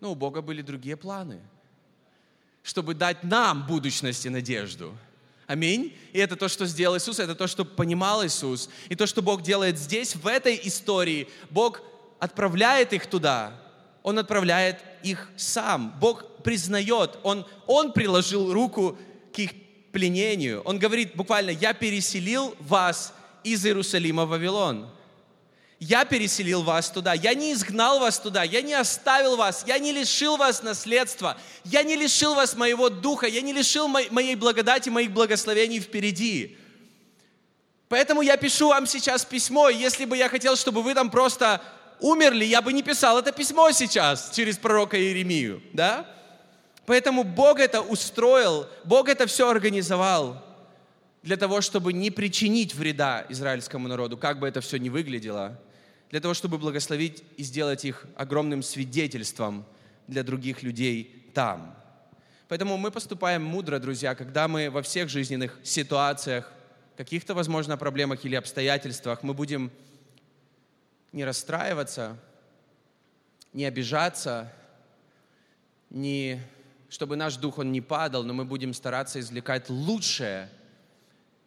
Но 0.00 0.12
у 0.12 0.14
Бога 0.14 0.42
были 0.42 0.60
другие 0.60 0.96
планы, 0.96 1.40
чтобы 2.62 2.94
дать 2.94 3.24
нам 3.24 3.66
будущность 3.66 4.26
и 4.26 4.28
надежду. 4.28 4.94
Аминь. 5.46 5.96
И 6.12 6.18
это 6.18 6.36
то, 6.36 6.48
что 6.48 6.66
сделал 6.66 6.98
Иисус, 6.98 7.18
это 7.18 7.34
то, 7.34 7.46
что 7.46 7.64
понимал 7.64 8.24
Иисус. 8.26 8.68
И 8.88 8.94
то, 8.94 9.06
что 9.06 9.22
Бог 9.22 9.42
делает 9.42 9.78
здесь, 9.78 10.16
в 10.16 10.26
этой 10.26 10.60
истории, 10.64 11.28
Бог 11.50 11.82
отправляет 12.18 12.92
их 12.92 13.06
туда. 13.06 13.58
Он 14.02 14.18
отправляет 14.18 14.82
их 15.04 15.30
сам. 15.36 15.94
Бог 16.00 16.42
признает, 16.42 17.18
Он, 17.22 17.46
он 17.66 17.92
приложил 17.92 18.52
руку 18.52 18.98
к 19.32 19.38
их 19.38 19.50
пленению. 19.92 20.62
Он 20.62 20.78
говорит 20.78 21.14
буквально, 21.14 21.50
я 21.50 21.72
переселил 21.72 22.56
вас 22.58 23.14
из 23.44 23.64
Иерусалима 23.64 24.24
в 24.24 24.30
Вавилон. 24.30 24.90
Я 25.78 26.04
переселил 26.04 26.62
вас 26.62 26.90
туда, 26.90 27.12
я 27.12 27.34
не 27.34 27.52
изгнал 27.52 28.00
вас 28.00 28.18
туда, 28.18 28.42
я 28.42 28.62
не 28.62 28.72
оставил 28.72 29.36
вас, 29.36 29.64
я 29.66 29.78
не 29.78 29.92
лишил 29.92 30.36
вас 30.36 30.62
наследства, 30.62 31.36
я 31.64 31.82
не 31.82 31.94
лишил 31.94 32.34
вас 32.34 32.56
моего 32.56 32.88
духа, 32.88 33.26
я 33.26 33.42
не 33.42 33.52
лишил 33.52 33.88
моей 33.88 34.34
благодати, 34.34 34.88
моих 34.88 35.10
благословений 35.10 35.80
впереди. 35.80 36.56
Поэтому 37.88 38.22
я 38.22 38.36
пишу 38.36 38.68
вам 38.68 38.86
сейчас 38.86 39.24
письмо, 39.24 39.68
если 39.68 40.04
бы 40.06 40.16
я 40.16 40.28
хотел, 40.28 40.56
чтобы 40.56 40.82
вы 40.82 40.94
там 40.94 41.10
просто 41.10 41.60
умерли, 42.04 42.44
я 42.44 42.60
бы 42.60 42.72
не 42.74 42.82
писал 42.82 43.18
это 43.18 43.32
письмо 43.32 43.72
сейчас 43.72 44.30
через 44.34 44.58
пророка 44.58 44.98
Иеремию, 44.98 45.62
да? 45.72 46.06
Поэтому 46.84 47.24
Бог 47.24 47.58
это 47.58 47.80
устроил, 47.80 48.66
Бог 48.84 49.08
это 49.08 49.26
все 49.26 49.48
организовал 49.48 50.44
для 51.22 51.38
того, 51.38 51.62
чтобы 51.62 51.94
не 51.94 52.10
причинить 52.10 52.74
вреда 52.74 53.24
израильскому 53.30 53.88
народу, 53.88 54.18
как 54.18 54.38
бы 54.38 54.46
это 54.46 54.60
все 54.60 54.76
ни 54.76 54.90
выглядело 54.90 55.58
для 56.10 56.20
того, 56.20 56.34
чтобы 56.34 56.58
благословить 56.58 57.24
и 57.38 57.42
сделать 57.42 57.86
их 57.86 58.06
огромным 58.16 58.62
свидетельством 58.62 59.64
для 60.06 60.22
других 60.22 60.62
людей 60.62 61.30
там. 61.32 61.74
Поэтому 62.48 62.76
мы 62.76 62.90
поступаем 62.90 63.42
мудро, 63.42 63.78
друзья, 63.78 64.14
когда 64.14 64.46
мы 64.46 64.68
во 64.68 64.82
всех 64.82 65.08
жизненных 65.08 65.58
ситуациях, 65.62 66.52
каких-то, 66.98 67.32
возможно, 67.34 67.78
проблемах 67.78 68.26
или 68.26 68.34
обстоятельствах, 68.34 69.22
мы 69.22 69.32
будем 69.32 69.72
не 71.14 71.24
расстраиваться, 71.24 72.18
не 73.52 73.64
обижаться, 73.64 74.52
не, 75.88 76.40
чтобы 76.90 77.16
наш 77.16 77.36
дух 77.36 77.58
он 77.58 77.72
не 77.72 77.80
падал, 77.80 78.22
но 78.22 78.34
мы 78.34 78.44
будем 78.44 78.74
стараться 78.74 79.18
извлекать 79.18 79.70
лучшее– 79.70 80.50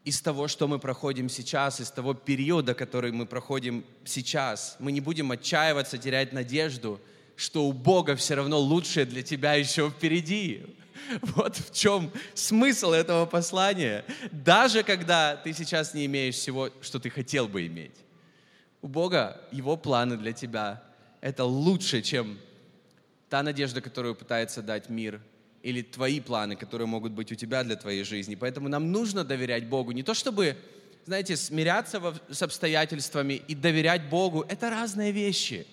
из 0.08 0.22
того, 0.22 0.48
что 0.48 0.70
мы 0.70 0.80
проходим 0.80 1.28
сейчас, 1.28 1.82
из 1.82 1.92
того 1.92 2.14
периода, 2.14 2.74
который 2.74 3.12
мы 3.12 3.26
проходим 3.26 3.84
сейчас. 4.06 4.78
Мы 4.80 4.94
не 4.94 5.02
будем 5.02 5.34
отчаиваться, 5.34 5.98
терять 5.98 6.32
надежду, 6.32 7.02
что 7.36 7.66
у 7.66 7.74
Бога 7.74 8.16
все 8.16 8.36
равно 8.36 8.58
лучшее 8.58 9.06
для 9.06 9.22
тебя 9.22 9.56
еще 9.56 9.90
впереди. 9.90 10.66
Вот 11.22 11.58
в 11.58 11.74
чем 11.74 12.10
смысл 12.34 12.92
этого 12.92 13.26
послания. 13.26 14.06
Даже 14.32 14.84
когда 14.84 15.36
ты 15.36 15.52
сейчас 15.52 15.94
не 15.94 16.06
имеешь 16.06 16.36
всего, 16.36 16.70
что 16.82 17.00
ты 17.00 17.10
хотел 17.10 17.50
бы 17.50 17.68
иметь. 17.68 17.96
У 18.88 18.90
Бога 18.90 19.42
Его 19.52 19.76
планы 19.76 20.16
для 20.16 20.32
тебя— 20.32 20.82
это 21.20 21.44
лучше, 21.44 22.02
чем 22.02 22.40
та 23.28 23.44
надежда, 23.44 23.82
которую 23.82 24.16
пытается 24.16 24.62
дать 24.62 24.88
мир— 24.88 25.20
или 25.62 25.82
твои 25.82 26.22
планы, 26.22 26.56
которые 26.56 26.88
могут 26.88 27.12
быть 27.12 27.30
у 27.30 27.36
тебя 27.36 27.66
для 27.66 27.76
твоей 27.76 28.06
жизни. 28.06 28.36
Поэтому 28.36 28.70
нам 28.70 28.94
нужно 28.94 29.26
доверять 29.26 29.68
Богу. 29.68 29.92
Не 29.92 30.04
то 30.04 30.14
чтобы, 30.14 30.56
знаете, 31.06 31.36
смиряться 31.36 32.02
с 32.30 32.42
обстоятельствами 32.42 33.34
и 33.34 33.56
доверять 33.56 34.08
Богу. 34.10 34.46
Это 34.48 34.70
разные 34.70 35.12
вещи. 35.12 35.68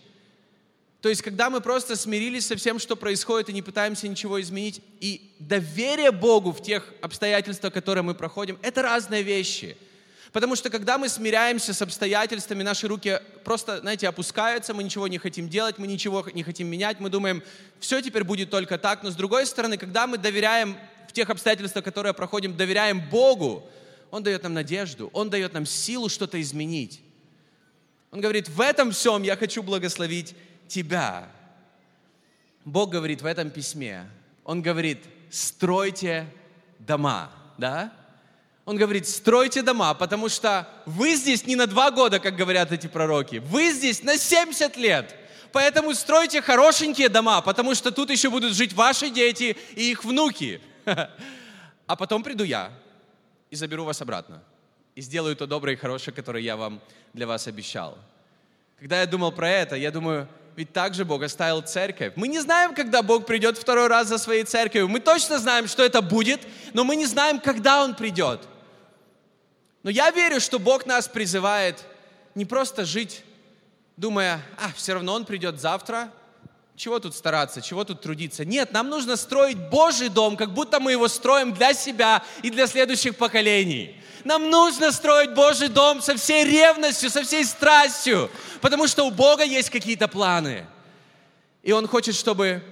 То 1.00 1.08
есть, 1.08 1.22
когда 1.22 1.50
мы 1.50 1.60
просто 1.60 1.94
смирились 1.94 2.46
со 2.46 2.56
всем, 2.56 2.80
что 2.80 2.96
происходит, 2.96 3.48
и 3.48 3.52
не 3.52 3.62
пытаемся 3.62 4.08
ничего 4.08 4.40
изменить, 4.40 4.80
и 4.98 5.30
доверие 5.38 6.10
Богу 6.10 6.50
в 6.50 6.60
тех 6.60 6.92
обстоятельствах, 7.00 7.72
которые 7.72 8.02
мы 8.02 8.16
проходим, 8.16 8.58
это 8.60 8.82
разные 8.82 9.22
вещи. 9.22 9.76
Потому 10.34 10.56
что 10.56 10.68
когда 10.68 10.98
мы 10.98 11.08
смиряемся 11.08 11.72
с 11.72 11.80
обстоятельствами, 11.80 12.64
наши 12.64 12.88
руки 12.88 13.20
просто, 13.44 13.78
знаете, 13.78 14.08
опускаются, 14.08 14.74
мы 14.74 14.82
ничего 14.82 15.06
не 15.06 15.18
хотим 15.18 15.48
делать, 15.48 15.78
мы 15.78 15.86
ничего 15.86 16.26
не 16.34 16.42
хотим 16.42 16.66
менять, 16.66 16.98
мы 16.98 17.08
думаем, 17.08 17.40
все 17.78 18.00
теперь 18.00 18.24
будет 18.24 18.50
только 18.50 18.76
так. 18.76 19.04
Но 19.04 19.12
с 19.12 19.14
другой 19.14 19.46
стороны, 19.46 19.78
когда 19.78 20.08
мы 20.08 20.18
доверяем 20.18 20.76
в 21.08 21.12
тех 21.12 21.30
обстоятельствах, 21.30 21.84
которые 21.84 22.14
проходим, 22.14 22.56
доверяем 22.56 23.00
Богу, 23.10 23.64
Он 24.10 24.24
дает 24.24 24.42
нам 24.42 24.54
надежду, 24.54 25.08
Он 25.12 25.30
дает 25.30 25.52
нам 25.52 25.66
силу 25.66 26.08
что-то 26.08 26.40
изменить. 26.42 27.00
Он 28.10 28.20
говорит, 28.20 28.48
в 28.48 28.60
этом 28.60 28.90
всем 28.90 29.22
я 29.22 29.36
хочу 29.36 29.62
благословить 29.62 30.34
тебя. 30.66 31.28
Бог 32.64 32.90
говорит 32.90 33.22
в 33.22 33.26
этом 33.26 33.50
письме, 33.50 34.10
Он 34.42 34.62
говорит, 34.62 34.98
стройте 35.30 36.26
дома, 36.80 37.30
да? 37.56 37.92
Он 38.64 38.76
говорит, 38.76 39.06
стройте 39.06 39.62
дома, 39.62 39.92
потому 39.92 40.28
что 40.28 40.68
вы 40.86 41.16
здесь 41.16 41.46
не 41.46 41.54
на 41.54 41.66
два 41.66 41.90
года, 41.90 42.18
как 42.18 42.34
говорят 42.34 42.72
эти 42.72 42.86
пророки. 42.86 43.36
Вы 43.36 43.70
здесь 43.72 44.02
на 44.02 44.16
70 44.16 44.76
лет. 44.76 45.14
Поэтому 45.52 45.94
стройте 45.94 46.40
хорошенькие 46.40 47.08
дома, 47.08 47.42
потому 47.42 47.74
что 47.74 47.90
тут 47.90 48.10
еще 48.10 48.30
будут 48.30 48.54
жить 48.54 48.72
ваши 48.72 49.10
дети 49.10 49.56
и 49.76 49.90
их 49.90 50.04
внуки. 50.04 50.60
А 51.86 51.96
потом 51.96 52.22
приду 52.22 52.44
я 52.44 52.70
и 53.50 53.56
заберу 53.56 53.84
вас 53.84 54.00
обратно. 54.00 54.42
И 54.94 55.02
сделаю 55.02 55.36
то 55.36 55.46
доброе 55.46 55.74
и 55.74 55.76
хорошее, 55.76 56.16
которое 56.16 56.42
я 56.42 56.56
вам 56.56 56.80
для 57.12 57.26
вас 57.26 57.46
обещал. 57.46 57.98
Когда 58.78 59.00
я 59.00 59.06
думал 59.06 59.32
про 59.32 59.50
это, 59.50 59.76
я 59.76 59.90
думаю, 59.90 60.26
ведь 60.56 60.72
также 60.72 61.04
Бог 61.04 61.22
оставил 61.22 61.60
церковь. 61.60 62.14
Мы 62.16 62.28
не 62.28 62.40
знаем, 62.40 62.74
когда 62.74 63.02
Бог 63.02 63.26
придет 63.26 63.58
второй 63.58 63.88
раз 63.88 64.08
за 64.08 64.16
своей 64.16 64.44
церковью. 64.44 64.88
Мы 64.88 65.00
точно 65.00 65.38
знаем, 65.38 65.68
что 65.68 65.84
это 65.84 66.00
будет, 66.00 66.40
но 66.72 66.84
мы 66.84 66.96
не 66.96 67.04
знаем, 67.04 67.38
когда 67.38 67.84
Он 67.84 67.94
придет. 67.94 68.48
Но 69.84 69.90
я 69.90 70.10
верю, 70.10 70.40
что 70.40 70.58
Бог 70.58 70.86
нас 70.86 71.06
призывает 71.06 71.78
не 72.34 72.46
просто 72.46 72.86
жить, 72.86 73.22
думая, 73.98 74.40
а, 74.56 74.72
все 74.74 74.94
равно 74.94 75.12
Он 75.12 75.26
придет 75.26 75.60
завтра, 75.60 76.10
чего 76.74 76.98
тут 76.98 77.14
стараться, 77.14 77.60
чего 77.60 77.84
тут 77.84 78.00
трудиться? 78.00 78.46
Нет, 78.46 78.72
нам 78.72 78.88
нужно 78.88 79.16
строить 79.16 79.58
Божий 79.58 80.08
дом, 80.08 80.36
как 80.36 80.54
будто 80.54 80.80
мы 80.80 80.92
его 80.92 81.06
строим 81.06 81.52
для 81.52 81.74
себя 81.74 82.24
и 82.42 82.50
для 82.50 82.66
следующих 82.66 83.16
поколений. 83.16 84.00
Нам 84.24 84.48
нужно 84.48 84.90
строить 84.90 85.34
Божий 85.34 85.68
дом 85.68 86.00
со 86.00 86.16
всей 86.16 86.44
ревностью, 86.44 87.10
со 87.10 87.22
всей 87.22 87.44
страстью, 87.44 88.30
потому 88.62 88.88
что 88.88 89.04
у 89.04 89.10
Бога 89.10 89.44
есть 89.44 89.68
какие-то 89.68 90.08
планы. 90.08 90.66
И 91.62 91.72
Он 91.72 91.86
хочет, 91.86 92.14
чтобы 92.14 92.62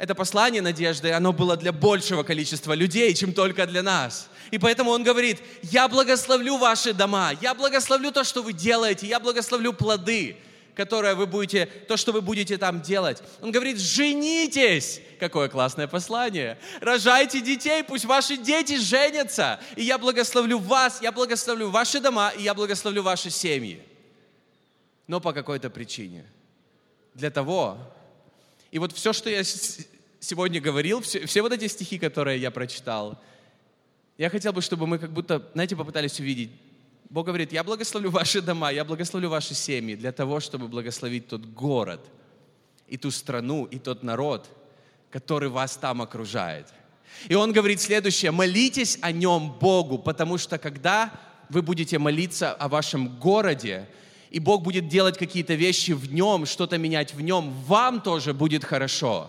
это 0.00 0.14
послание 0.14 0.62
надежды, 0.62 1.12
оно 1.12 1.30
было 1.34 1.58
для 1.58 1.72
большего 1.72 2.22
количества 2.22 2.72
людей, 2.72 3.12
чем 3.12 3.34
только 3.34 3.66
для 3.66 3.82
нас. 3.82 4.30
И 4.50 4.56
поэтому 4.56 4.92
он 4.92 5.02
говорит, 5.02 5.42
я 5.60 5.88
благословлю 5.88 6.56
ваши 6.56 6.94
дома, 6.94 7.32
я 7.42 7.52
благословлю 7.52 8.10
то, 8.10 8.24
что 8.24 8.42
вы 8.42 8.54
делаете, 8.54 9.06
я 9.06 9.20
благословлю 9.20 9.74
плоды, 9.74 10.38
которые 10.74 11.14
вы 11.14 11.26
будете, 11.26 11.66
то, 11.66 11.98
что 11.98 12.12
вы 12.12 12.22
будете 12.22 12.56
там 12.56 12.80
делать. 12.80 13.22
Он 13.42 13.52
говорит, 13.52 13.78
женитесь. 13.78 15.02
Какое 15.18 15.50
классное 15.50 15.86
послание. 15.86 16.58
Рожайте 16.80 17.42
детей, 17.42 17.84
пусть 17.84 18.06
ваши 18.06 18.38
дети 18.38 18.78
женятся. 18.78 19.60
И 19.76 19.84
я 19.84 19.98
благословлю 19.98 20.60
вас, 20.60 21.02
я 21.02 21.12
благословлю 21.12 21.68
ваши 21.68 22.00
дома, 22.00 22.32
и 22.38 22.42
я 22.42 22.54
благословлю 22.54 23.02
ваши 23.02 23.28
семьи. 23.28 23.82
но 25.06 25.20
по 25.20 25.34
какой-то 25.34 25.68
причине. 25.68 26.24
Для 27.12 27.30
того, 27.30 27.76
и 28.70 28.78
вот 28.78 28.92
все, 28.92 29.12
что 29.12 29.28
я 29.30 29.42
сегодня 29.44 30.60
говорил, 30.60 31.00
все, 31.00 31.26
все 31.26 31.42
вот 31.42 31.52
эти 31.52 31.66
стихи, 31.66 31.98
которые 31.98 32.40
я 32.40 32.50
прочитал, 32.50 33.20
я 34.18 34.28
хотел 34.30 34.52
бы, 34.52 34.60
чтобы 34.60 34.86
мы 34.86 34.98
как 34.98 35.12
будто, 35.12 35.48
знаете, 35.54 35.76
попытались 35.76 36.20
увидеть. 36.20 36.50
Бог 37.08 37.26
говорит, 37.26 37.52
я 37.52 37.64
благословлю 37.64 38.10
ваши 38.10 38.40
дома, 38.40 38.70
я 38.70 38.84
благословлю 38.84 39.30
ваши 39.30 39.54
семьи 39.54 39.96
для 39.96 40.12
того, 40.12 40.38
чтобы 40.38 40.68
благословить 40.68 41.26
тот 41.26 41.44
город 41.44 42.00
и 42.86 42.96
ту 42.96 43.10
страну, 43.10 43.64
и 43.64 43.78
тот 43.78 44.02
народ, 44.02 44.48
который 45.10 45.48
вас 45.48 45.76
там 45.76 46.02
окружает. 46.02 46.66
И 47.28 47.34
он 47.34 47.52
говорит 47.52 47.80
следующее, 47.80 48.30
молитесь 48.30 48.98
о 49.00 49.10
нем 49.10 49.52
Богу, 49.58 49.98
потому 49.98 50.38
что 50.38 50.58
когда 50.58 51.12
вы 51.48 51.62
будете 51.62 51.98
молиться 51.98 52.52
о 52.52 52.68
вашем 52.68 53.18
городе, 53.18 53.88
и 54.30 54.38
Бог 54.38 54.62
будет 54.62 54.88
делать 54.88 55.18
какие-то 55.18 55.54
вещи 55.54 55.92
в 55.92 56.12
нем, 56.12 56.46
что-то 56.46 56.78
менять 56.78 57.14
в 57.14 57.20
нем, 57.20 57.52
вам 57.66 58.00
тоже 58.00 58.32
будет 58.32 58.64
хорошо. 58.64 59.28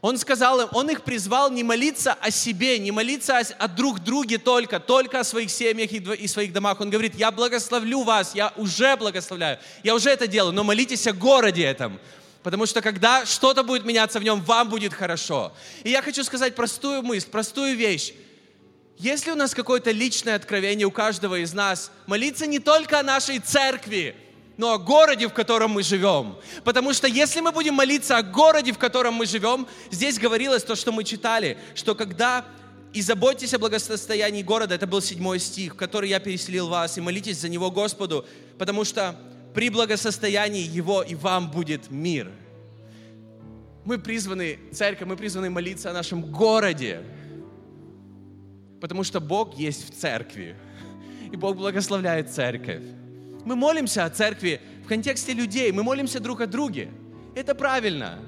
Он 0.00 0.18
сказал 0.18 0.60
им, 0.60 0.68
он 0.72 0.90
их 0.90 1.02
призвал 1.02 1.50
не 1.50 1.62
молиться 1.62 2.12
о 2.12 2.30
себе, 2.30 2.78
не 2.78 2.90
молиться 2.90 3.38
о, 3.38 3.42
о 3.58 3.68
друг 3.68 4.00
друге 4.00 4.36
только, 4.36 4.78
только 4.78 5.20
о 5.20 5.24
своих 5.24 5.50
семьях 5.50 5.92
и, 5.92 5.96
и 5.96 6.28
своих 6.28 6.52
домах. 6.52 6.80
Он 6.80 6.90
говорит, 6.90 7.14
я 7.14 7.30
благословлю 7.30 8.02
вас, 8.02 8.34
я 8.34 8.52
уже 8.56 8.96
благословляю, 8.96 9.58
я 9.82 9.94
уже 9.94 10.10
это 10.10 10.26
делаю, 10.26 10.52
но 10.52 10.62
молитесь 10.64 11.06
о 11.06 11.12
городе 11.12 11.64
этом, 11.64 11.98
Потому 12.42 12.66
что 12.66 12.82
когда 12.82 13.24
что-то 13.24 13.62
будет 13.62 13.86
меняться 13.86 14.20
в 14.20 14.22
нем, 14.22 14.42
вам 14.42 14.68
будет 14.68 14.92
хорошо. 14.92 15.54
И 15.82 15.88
я 15.88 16.02
хочу 16.02 16.22
сказать 16.22 16.54
простую 16.54 17.02
мысль, 17.02 17.26
простую 17.30 17.74
вещь. 17.74 18.12
Если 18.98 19.30
у 19.30 19.34
нас 19.34 19.54
какое-то 19.54 19.90
личное 19.90 20.36
откровение 20.36 20.86
у 20.86 20.90
каждого 20.90 21.40
из 21.40 21.52
нас, 21.52 21.90
молиться 22.06 22.46
не 22.46 22.58
только 22.58 23.00
о 23.00 23.02
нашей 23.02 23.38
церкви, 23.38 24.14
но 24.56 24.72
о 24.72 24.78
городе, 24.78 25.26
в 25.28 25.32
котором 25.32 25.72
мы 25.72 25.82
живем. 25.82 26.36
Потому 26.62 26.92
что 26.92 27.08
если 27.08 27.40
мы 27.40 27.50
будем 27.50 27.74
молиться 27.74 28.16
о 28.16 28.22
городе, 28.22 28.72
в 28.72 28.78
котором 28.78 29.14
мы 29.14 29.26
живем, 29.26 29.66
здесь 29.90 30.18
говорилось 30.18 30.62
то, 30.62 30.76
что 30.76 30.92
мы 30.92 31.02
читали, 31.02 31.58
что 31.74 31.94
когда 31.94 32.44
и 32.92 33.02
заботьтесь 33.02 33.52
о 33.54 33.58
благосостоянии 33.58 34.42
города, 34.42 34.76
это 34.76 34.86
был 34.86 35.02
седьмой 35.02 35.40
стих, 35.40 35.74
в 35.74 35.76
который 35.76 36.08
я 36.08 36.20
переселил 36.20 36.68
вас, 36.68 36.96
и 36.96 37.00
молитесь 37.00 37.38
за 37.38 37.48
него 37.48 37.72
Господу, 37.72 38.24
потому 38.56 38.84
что 38.84 39.16
при 39.52 39.68
благосостоянии 39.68 40.62
его 40.62 41.02
и 41.02 41.16
вам 41.16 41.50
будет 41.50 41.90
мир. 41.90 42.30
Мы 43.84 43.98
призваны, 43.98 44.60
церковь, 44.72 45.08
мы 45.08 45.16
призваны 45.16 45.50
молиться 45.50 45.90
о 45.90 45.92
нашем 45.92 46.22
городе, 46.22 47.02
потому 48.84 49.02
что 49.02 49.18
Бог 49.18 49.56
есть 49.56 49.88
в 49.88 49.98
церкви, 49.98 50.54
и 51.32 51.36
Бог 51.36 51.56
благословляет 51.56 52.30
церковь. 52.30 52.82
Мы 53.46 53.56
молимся 53.56 54.04
о 54.04 54.10
церкви 54.10 54.60
в 54.84 54.88
контексте 54.88 55.32
людей, 55.32 55.72
мы 55.72 55.82
молимся 55.82 56.20
друг 56.20 56.42
о 56.42 56.46
друге. 56.46 56.90
Это 57.34 57.54
правильно. 57.54 58.18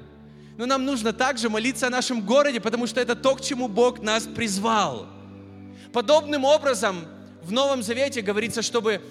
Но 0.56 0.64
нам 0.64 0.86
нужно 0.86 1.12
также 1.12 1.50
молиться 1.50 1.88
о 1.88 1.90
нашем 1.90 2.22
городе, 2.22 2.58
потому 2.58 2.86
что 2.86 3.02
это 3.02 3.14
то, 3.14 3.34
к 3.34 3.42
чему 3.42 3.68
Бог 3.68 4.00
нас 4.00 4.22
призвал. 4.22 5.06
Подобным 5.92 6.46
образом 6.46 7.04
в 7.42 7.52
Новом 7.52 7.82
Завете 7.82 8.22
говорится, 8.22 8.62
чтобы 8.62 9.02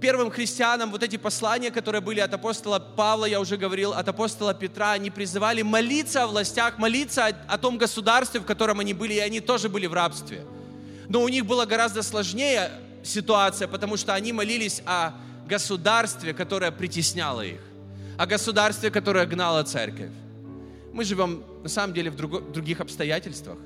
первым 0.00 0.30
христианам 0.30 0.92
вот 0.92 1.02
эти 1.02 1.16
послания, 1.16 1.72
которые 1.72 2.00
были 2.00 2.20
от 2.20 2.32
апостола 2.32 2.78
Павла, 2.78 3.24
я 3.24 3.40
уже 3.40 3.56
говорил, 3.56 3.92
от 3.92 4.08
апостола 4.08 4.54
Петра, 4.54 4.92
они 4.92 5.10
призывали 5.10 5.62
молиться 5.62 6.22
о 6.22 6.26
властях, 6.28 6.78
молиться 6.78 7.26
о, 7.26 7.54
о 7.54 7.58
том 7.58 7.76
государстве, 7.76 8.38
в 8.38 8.44
котором 8.44 8.78
они 8.78 8.94
были, 8.94 9.14
и 9.14 9.18
они 9.18 9.40
тоже 9.40 9.68
были 9.68 9.86
в 9.86 9.92
рабстве. 9.92 10.46
Но 11.08 11.22
у 11.22 11.28
них 11.28 11.46
была 11.46 11.66
гораздо 11.66 12.02
сложнее 12.02 12.70
ситуация, 13.02 13.68
потому 13.68 13.96
что 13.96 14.14
они 14.14 14.32
молились 14.32 14.82
о 14.86 15.12
государстве, 15.48 16.34
которое 16.34 16.70
притесняло 16.70 17.42
их, 17.42 17.60
о 18.18 18.26
государстве, 18.26 18.90
которое 18.90 19.26
гнало 19.26 19.62
церковь. 19.62 20.10
Мы 20.92 21.04
живем 21.04 21.44
на 21.62 21.68
самом 21.68 21.94
деле 21.94 22.10
в 22.10 22.16
друг, 22.16 22.52
других 22.52 22.80
обстоятельствах. 22.80 23.58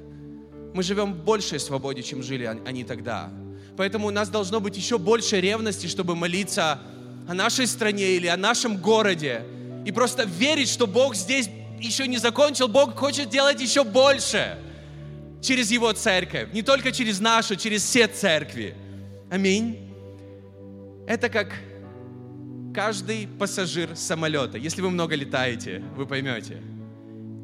Мы 0.75 0.83
живем 0.83 1.15
в 1.15 1.25
большей 1.25 1.59
свободе, 1.59 2.03
чем 2.03 2.23
жили 2.23 2.45
они 2.45 2.85
тогда. 2.85 3.31
Поэтому 3.77 4.09
у 4.09 4.11
нас 4.11 4.29
должно 4.29 4.61
быть 4.61 4.77
еще 4.77 4.99
больше 4.99 5.41
ревности, 5.41 5.87
чтобы 5.87 6.15
молиться 6.15 6.81
о 7.29 7.35
нашей 7.35 7.67
стране 7.67 8.17
или 8.17 8.27
о 8.27 8.37
нашем 8.37 8.77
городе. 8.77 9.43
И 9.87 9.93
просто 9.93 10.25
верить, 10.25 10.69
что 10.69 10.87
Бог 10.87 11.15
здесь 11.15 11.49
еще 11.81 12.07
не 12.07 12.19
закончил, 12.19 12.69
Бог 12.69 12.95
хочет 12.97 13.31
делать 13.31 13.61
еще 13.61 13.85
больше 13.85 14.59
через 15.41 15.71
Его 15.71 15.93
церковь. 15.93 16.53
Не 16.53 16.63
только 16.63 16.93
через 16.93 17.21
нашу, 17.21 17.57
через 17.57 17.83
все 17.83 18.07
церкви. 18.07 18.75
Аминь. 19.31 19.79
Это 21.07 21.29
как 21.29 21.53
каждый 22.75 23.27
пассажир 23.27 23.97
самолета. 23.97 24.59
Если 24.59 24.83
вы 24.83 24.91
много 24.91 25.15
летаете, 25.15 25.83
вы 25.97 26.07
поймете. 26.07 26.63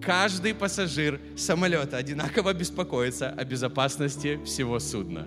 Каждый 0.03 0.55
пассажир 0.55 1.21
самолета 1.37 1.97
одинаково 1.97 2.53
беспокоится 2.53 3.31
о 3.31 3.45
безопасности 3.45 4.39
всего 4.45 4.79
судна. 4.79 5.27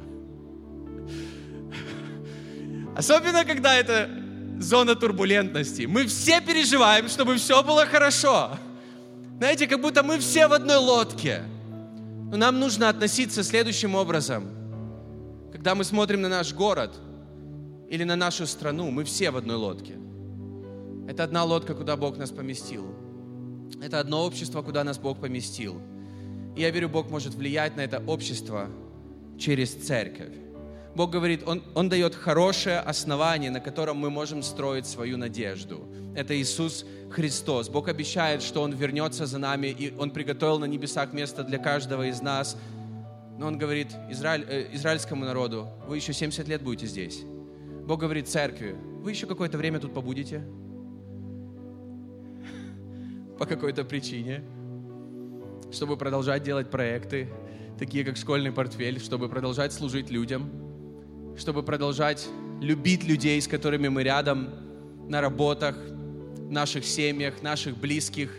Особенно, 2.95 3.45
когда 3.45 3.75
это 3.75 4.09
зона 4.59 4.95
турбулентности. 4.95 5.83
Мы 5.83 6.05
все 6.05 6.41
переживаем, 6.41 7.07
чтобы 7.07 7.37
все 7.37 7.63
было 7.63 7.85
хорошо. 7.85 8.57
Знаете, 9.37 9.67
как 9.67 9.81
будто 9.81 10.03
мы 10.03 10.19
все 10.19 10.47
в 10.47 10.53
одной 10.53 10.77
лодке. 10.77 11.43
Но 12.31 12.37
нам 12.37 12.59
нужно 12.59 12.89
относиться 12.89 13.43
следующим 13.43 13.95
образом. 13.95 14.45
Когда 15.51 15.73
мы 15.73 15.83
смотрим 15.83 16.21
на 16.21 16.29
наш 16.29 16.53
город 16.53 16.95
или 17.89 18.03
на 18.03 18.15
нашу 18.15 18.45
страну, 18.45 18.91
мы 18.91 19.03
все 19.03 19.31
в 19.31 19.37
одной 19.37 19.55
лодке. 19.55 19.95
Это 21.07 21.23
одна 21.23 21.43
лодка, 21.43 21.73
куда 21.73 21.97
Бог 21.97 22.17
нас 22.17 22.29
поместил. 22.29 22.85
Это 23.81 23.99
одно 23.99 24.25
общество, 24.25 24.61
куда 24.61 24.83
нас 24.83 24.99
Бог 24.99 25.19
поместил. 25.19 25.81
И 26.55 26.61
я 26.61 26.69
верю, 26.69 26.89
Бог 26.89 27.09
может 27.09 27.33
влиять 27.33 27.75
на 27.75 27.81
это 27.81 28.03
общество 28.05 28.67
через 29.39 29.73
церковь. 29.73 30.33
Бог 30.95 31.11
говорит, 31.11 31.43
он, 31.45 31.63
он 31.75 31.87
дает 31.87 32.15
хорошее 32.15 32.79
основание, 32.79 33.51
на 33.51 33.59
котором 33.59 33.97
мы 33.97 34.09
можем 34.09 34.41
строить 34.41 34.87
свою 34.87 35.17
надежду. 35.17 35.87
Это 36.15 36.35
Иисус 36.35 36.85
Христос. 37.11 37.69
Бог 37.69 37.87
обещает, 37.87 38.41
что 38.41 38.61
Он 38.61 38.73
вернется 38.73 39.25
за 39.25 39.37
нами, 39.37 39.67
и 39.67 39.93
Он 39.97 40.11
приготовил 40.11 40.59
на 40.59 40.65
небесах 40.65 41.13
место 41.13 41.43
для 41.43 41.59
каждого 41.59 42.07
из 42.07 42.21
нас. 42.21 42.57
Но 43.37 43.47
Он 43.47 43.57
говорит 43.57 43.87
Израиль, 44.09 44.45
э, 44.49 44.75
израильскому 44.75 45.25
народу, 45.25 45.67
вы 45.87 45.97
еще 45.97 46.11
70 46.11 46.47
лет 46.47 46.61
будете 46.61 46.87
здесь. 46.87 47.21
Бог 47.85 47.99
говорит 47.99 48.27
церкви, 48.27 48.75
вы 49.01 49.11
еще 49.11 49.27
какое-то 49.27 49.57
время 49.57 49.79
тут 49.79 49.93
побудете. 49.93 50.43
По 53.37 53.45
какой-то 53.45 53.85
причине. 53.85 54.43
Чтобы 55.71 55.97
продолжать 55.97 56.43
делать 56.43 56.69
проекты, 56.71 57.29
такие 57.77 58.03
как 58.03 58.17
школьный 58.17 58.51
портфель, 58.51 58.99
чтобы 58.99 59.29
продолжать 59.29 59.71
служить 59.71 60.09
людям– 60.09 60.51
чтобы 61.39 61.63
продолжать 61.63 62.27
любить 62.59 63.05
людей, 63.05 63.41
с 63.41 63.47
которыми 63.47 63.87
мы 63.87 64.03
рядом, 64.03 64.49
на 65.07 65.21
работах, 65.21 65.75
наших 66.49 66.85
семьях, 66.85 67.41
наших 67.41 67.77
близких, 67.77 68.29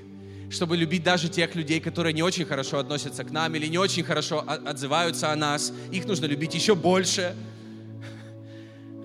чтобы 0.51 0.77
любить 0.77 1.03
даже 1.03 1.29
тех 1.29 1.55
людей, 1.55 1.81
которые 1.81 2.13
не 2.13 2.23
очень 2.23 2.45
хорошо 2.45 2.79
относятся 2.79 3.25
к 3.25 3.31
нам 3.31 3.55
или 3.55 3.67
не 3.67 3.79
очень 3.79 4.05
хорошо 4.05 4.45
отзываются 4.47 5.33
о 5.33 5.37
нас. 5.37 5.73
Их 5.91 6.07
нужно 6.07 6.27
любить 6.27 6.55
еще 6.55 6.75
больше. 6.75 7.35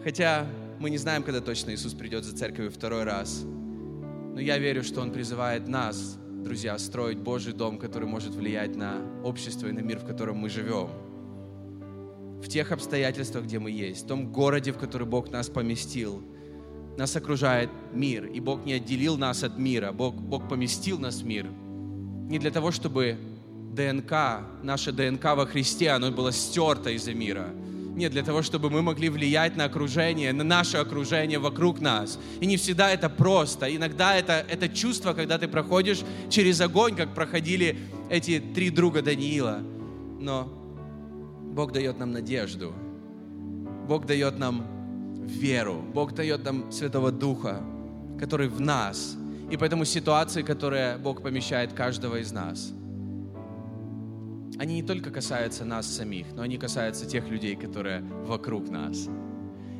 Хотя 0.04 0.46
мы 0.80 0.90
не 0.90 0.98
знаем, 0.98 1.24
когда 1.24 1.40
точно 1.40 1.74
Иисус 1.74 1.94
придет 1.94 2.26
за 2.26 2.36
церковью 2.36 2.72
второй 2.72 3.04
раз. 3.04 3.44
Но 3.44 4.42
я 4.42 4.58
верю, 4.58 4.84
что 4.84 5.02
Он 5.02 5.12
призывает 5.12 5.68
нас, 5.68 6.18
друзья, 6.44 6.78
строить 6.78 7.18
Божий 7.18 7.54
дом, 7.54 7.80
который 7.80 8.08
может 8.08 8.36
влиять 8.36 8.76
на 8.76 8.98
общество 9.24 9.68
и 9.68 9.72
на 9.72 9.80
мир, 9.80 10.00
в 10.00 10.06
котором 10.06 10.38
мы 10.38 10.50
живем 10.50 10.90
в 12.42 12.48
тех 12.48 12.72
обстоятельствах, 12.72 13.46
где 13.46 13.60
мы 13.60 13.72
есть, 13.72 14.06
в 14.06 14.08
том 14.08 14.32
городе, 14.32 14.72
в 14.72 14.78
который 14.78 15.08
Бог 15.08 15.32
нас 15.32 15.50
поместил. 15.50 16.24
Нас 16.98 17.16
окружает 17.16 17.70
мир, 17.94 18.26
и 18.26 18.40
Бог 18.40 18.66
не 18.66 18.74
отделил 18.74 19.18
нас 19.18 19.44
от 19.44 19.58
мира, 19.58 19.92
Бог, 19.92 20.16
Бог 20.16 20.48
поместил 20.48 20.98
нас 21.00 21.22
в 21.22 21.26
мир. 21.26 21.48
Не 22.30 22.40
для 22.40 22.52
того, 22.52 22.72
чтобы 22.72 23.18
ДНК, 23.74 24.12
наша 24.64 24.92
ДНК 24.92 25.24
во 25.36 25.46
Христе, 25.46 25.90
оно 25.90 26.12
было 26.12 26.32
стерто 26.32 26.90
из-за 26.92 27.14
мира. 27.14 27.54
Нет, 27.96 28.12
для 28.12 28.24
того, 28.24 28.42
чтобы 28.42 28.70
мы 28.70 28.82
могли 28.82 29.08
влиять 29.08 29.56
на 29.56 29.66
окружение, 29.66 30.34
на 30.34 30.44
наше 30.44 30.78
окружение 30.78 31.40
вокруг 31.40 31.80
нас. 31.80 32.20
И 32.42 32.46
не 32.46 32.58
всегда 32.58 32.92
это 32.92 33.10
просто. 33.10 33.74
Иногда 33.74 34.16
это, 34.16 34.46
это 34.50 34.68
чувство, 34.68 35.14
когда 35.14 35.38
ты 35.38 35.48
проходишь 35.48 36.02
через 36.30 36.60
огонь, 36.60 36.96
как 36.96 37.14
проходили 37.14 37.78
эти 38.10 38.40
три 38.40 38.70
друга 38.70 39.02
Даниила. 39.02 39.62
Но 40.20 40.65
Бог 41.56 41.72
дает 41.72 41.98
нам 41.98 42.12
надежду. 42.12 42.74
Бог 43.88 44.06
дает 44.06 44.38
нам 44.38 44.66
веру. 45.26 45.82
Бог 45.94 46.14
дает 46.14 46.44
нам 46.44 46.70
Святого 46.70 47.14
Духа, 47.14 47.64
который 48.20 48.50
в 48.50 48.60
нас. 48.60 49.16
И 49.50 49.56
поэтому 49.56 49.86
ситуации, 49.86 50.42
которые 50.42 50.98
Бог 50.98 51.22
помещает 51.22 51.72
каждого 51.72 52.18
из 52.18 52.34
нас, 52.34 52.74
они 54.58 54.76
не 54.76 54.84
только 54.84 55.12
касаются 55.12 55.64
нас 55.64 55.88
самих, 55.88 56.26
но 56.34 56.42
они 56.42 56.58
касаются 56.58 57.06
тех 57.06 57.30
людей, 57.30 57.56
которые 57.56 58.02
вокруг 58.02 58.70
нас. 58.70 59.08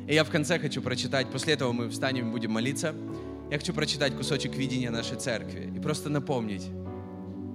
И 0.08 0.14
я 0.14 0.24
в 0.24 0.30
конце 0.30 0.58
хочу 0.58 0.80
прочитать, 0.80 1.30
после 1.30 1.54
этого 1.54 1.72
мы 1.72 1.90
встанем 1.90 2.28
и 2.28 2.32
будем 2.32 2.52
молиться. 2.52 2.94
Я 3.50 3.58
хочу 3.58 3.74
прочитать 3.74 4.16
кусочек 4.16 4.56
видения 4.56 4.90
нашей 4.90 5.18
церкви 5.18 5.70
и 5.76 5.78
просто 5.78 6.08
напомнить, 6.08 6.70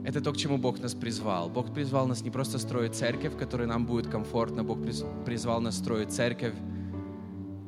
это 0.04 0.20
то, 0.20 0.34
к 0.34 0.38
чему 0.38 0.58
Бог 0.58 0.80
нас 0.80 0.94
призвал. 0.94 1.50
Бог 1.50 1.74
призвал 1.74 2.08
нас 2.08 2.22
не 2.22 2.32
просто 2.32 2.58
строить 2.58 2.96
церковь, 2.96 3.34
в 3.34 3.38
которой 3.38 3.68
нам 3.68 3.86
будет 3.86 4.08
комфортно, 4.08 4.64
Бог 4.64 4.80
призвал 5.26 5.62
нас 5.62 5.78
строить 5.78 6.12
церковь, 6.12 6.54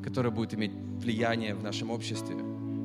которая 0.03 0.31
будет 0.31 0.53
иметь 0.55 0.71
влияние 0.73 1.53
в 1.53 1.63
нашем 1.63 1.91
обществе. 1.91 2.35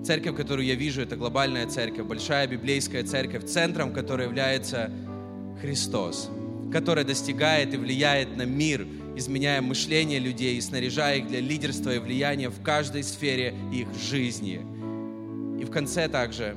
Церковь, 0.04 0.36
которую 0.36 0.66
я 0.66 0.74
вижу, 0.74 1.00
это 1.00 1.16
глобальная 1.16 1.66
церковь, 1.66 2.06
большая 2.06 2.46
библейская 2.46 3.02
церковь, 3.02 3.46
центром 3.46 3.92
которой 3.92 4.26
является 4.26 4.92
Христос, 5.60 6.30
которая 6.70 7.04
достигает 7.04 7.74
и 7.74 7.78
влияет 7.78 8.36
на 8.36 8.42
мир, 8.42 8.86
изменяя 9.16 9.60
мышление 9.60 10.20
людей 10.20 10.56
и 10.56 10.60
снаряжая 10.60 11.18
их 11.18 11.28
для 11.28 11.40
лидерства 11.40 11.94
и 11.94 11.98
влияния 11.98 12.50
в 12.50 12.62
каждой 12.62 13.02
сфере 13.02 13.54
их 13.72 13.88
жизни. 13.94 14.60
И 15.58 15.64
в 15.64 15.70
конце 15.70 16.08
также 16.08 16.56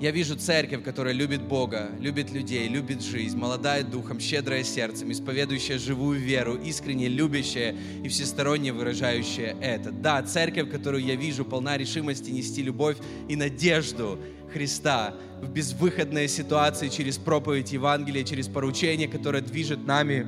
я 0.00 0.12
вижу 0.12 0.34
церковь, 0.34 0.82
которая 0.82 1.12
любит 1.12 1.42
Бога, 1.42 1.90
любит 2.00 2.32
людей, 2.32 2.66
любит 2.68 3.02
жизнь, 3.02 3.36
молодая 3.36 3.84
духом, 3.84 4.18
щедрая 4.18 4.64
сердцем, 4.64 5.12
исповедующая 5.12 5.78
живую 5.78 6.18
веру, 6.18 6.54
искренне 6.54 7.06
любящая 7.06 7.76
и 8.02 8.08
всесторонне 8.08 8.72
выражающая 8.72 9.54
это. 9.60 9.90
Да, 9.90 10.22
церковь, 10.22 10.70
которую 10.70 11.04
я 11.04 11.16
вижу, 11.16 11.44
полна 11.44 11.76
решимости 11.76 12.30
нести 12.30 12.62
любовь 12.62 12.96
и 13.28 13.36
надежду 13.36 14.18
Христа 14.54 15.14
в 15.42 15.50
безвыходные 15.50 16.28
ситуации 16.28 16.88
через 16.88 17.18
проповедь 17.18 17.72
Евангелия, 17.72 18.24
через 18.24 18.48
поручение, 18.48 19.06
которое 19.06 19.42
движет 19.42 19.86
нами 19.86 20.26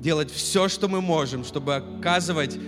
делать 0.00 0.30
все, 0.30 0.68
что 0.68 0.88
мы 0.88 1.02
можем, 1.02 1.44
чтобы 1.44 1.76
оказывать 1.76 2.58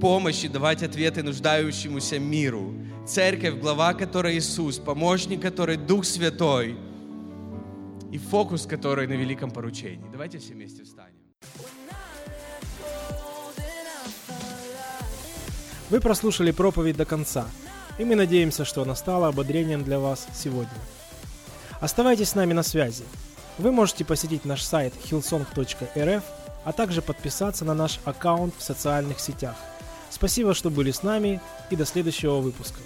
помощь 0.00 0.42
и 0.42 0.48
давать 0.48 0.82
ответы 0.82 1.22
нуждающемуся 1.22 2.18
миру 2.18 2.74
церковь, 3.06 3.54
глава 3.54 3.94
которой 3.94 4.38
Иисус, 4.38 4.78
помощник 4.78 5.42
который 5.42 5.76
Дух 5.76 6.04
Святой 6.04 6.76
и 8.10 8.18
фокус 8.18 8.66
который 8.66 9.06
на 9.06 9.14
великом 9.14 9.50
поручении. 9.50 10.08
Давайте 10.10 10.38
все 10.38 10.54
вместе 10.54 10.84
встанем. 10.84 11.18
Вы 15.90 16.00
прослушали 16.00 16.52
проповедь 16.52 16.96
до 16.96 17.04
конца, 17.04 17.46
и 17.98 18.04
мы 18.04 18.14
надеемся, 18.14 18.64
что 18.64 18.82
она 18.82 18.94
стала 18.94 19.28
ободрением 19.28 19.84
для 19.84 19.98
вас 19.98 20.26
сегодня. 20.34 20.70
Оставайтесь 21.80 22.30
с 22.30 22.34
нами 22.34 22.54
на 22.54 22.62
связи. 22.62 23.04
Вы 23.58 23.72
можете 23.72 24.04
посетить 24.04 24.44
наш 24.44 24.62
сайт 24.62 24.94
hillsong.rf, 25.10 26.22
а 26.64 26.72
также 26.72 27.02
подписаться 27.02 27.64
на 27.64 27.74
наш 27.74 28.00
аккаунт 28.04 28.54
в 28.56 28.62
социальных 28.62 29.20
сетях– 29.20 29.56
Спасибо, 30.12 30.52
что 30.52 30.68
были 30.68 30.90
с 30.90 31.02
нами 31.02 31.40
и 31.70 31.76
до 31.76 31.86
следующего 31.86 32.40
выпуска. 32.40 32.78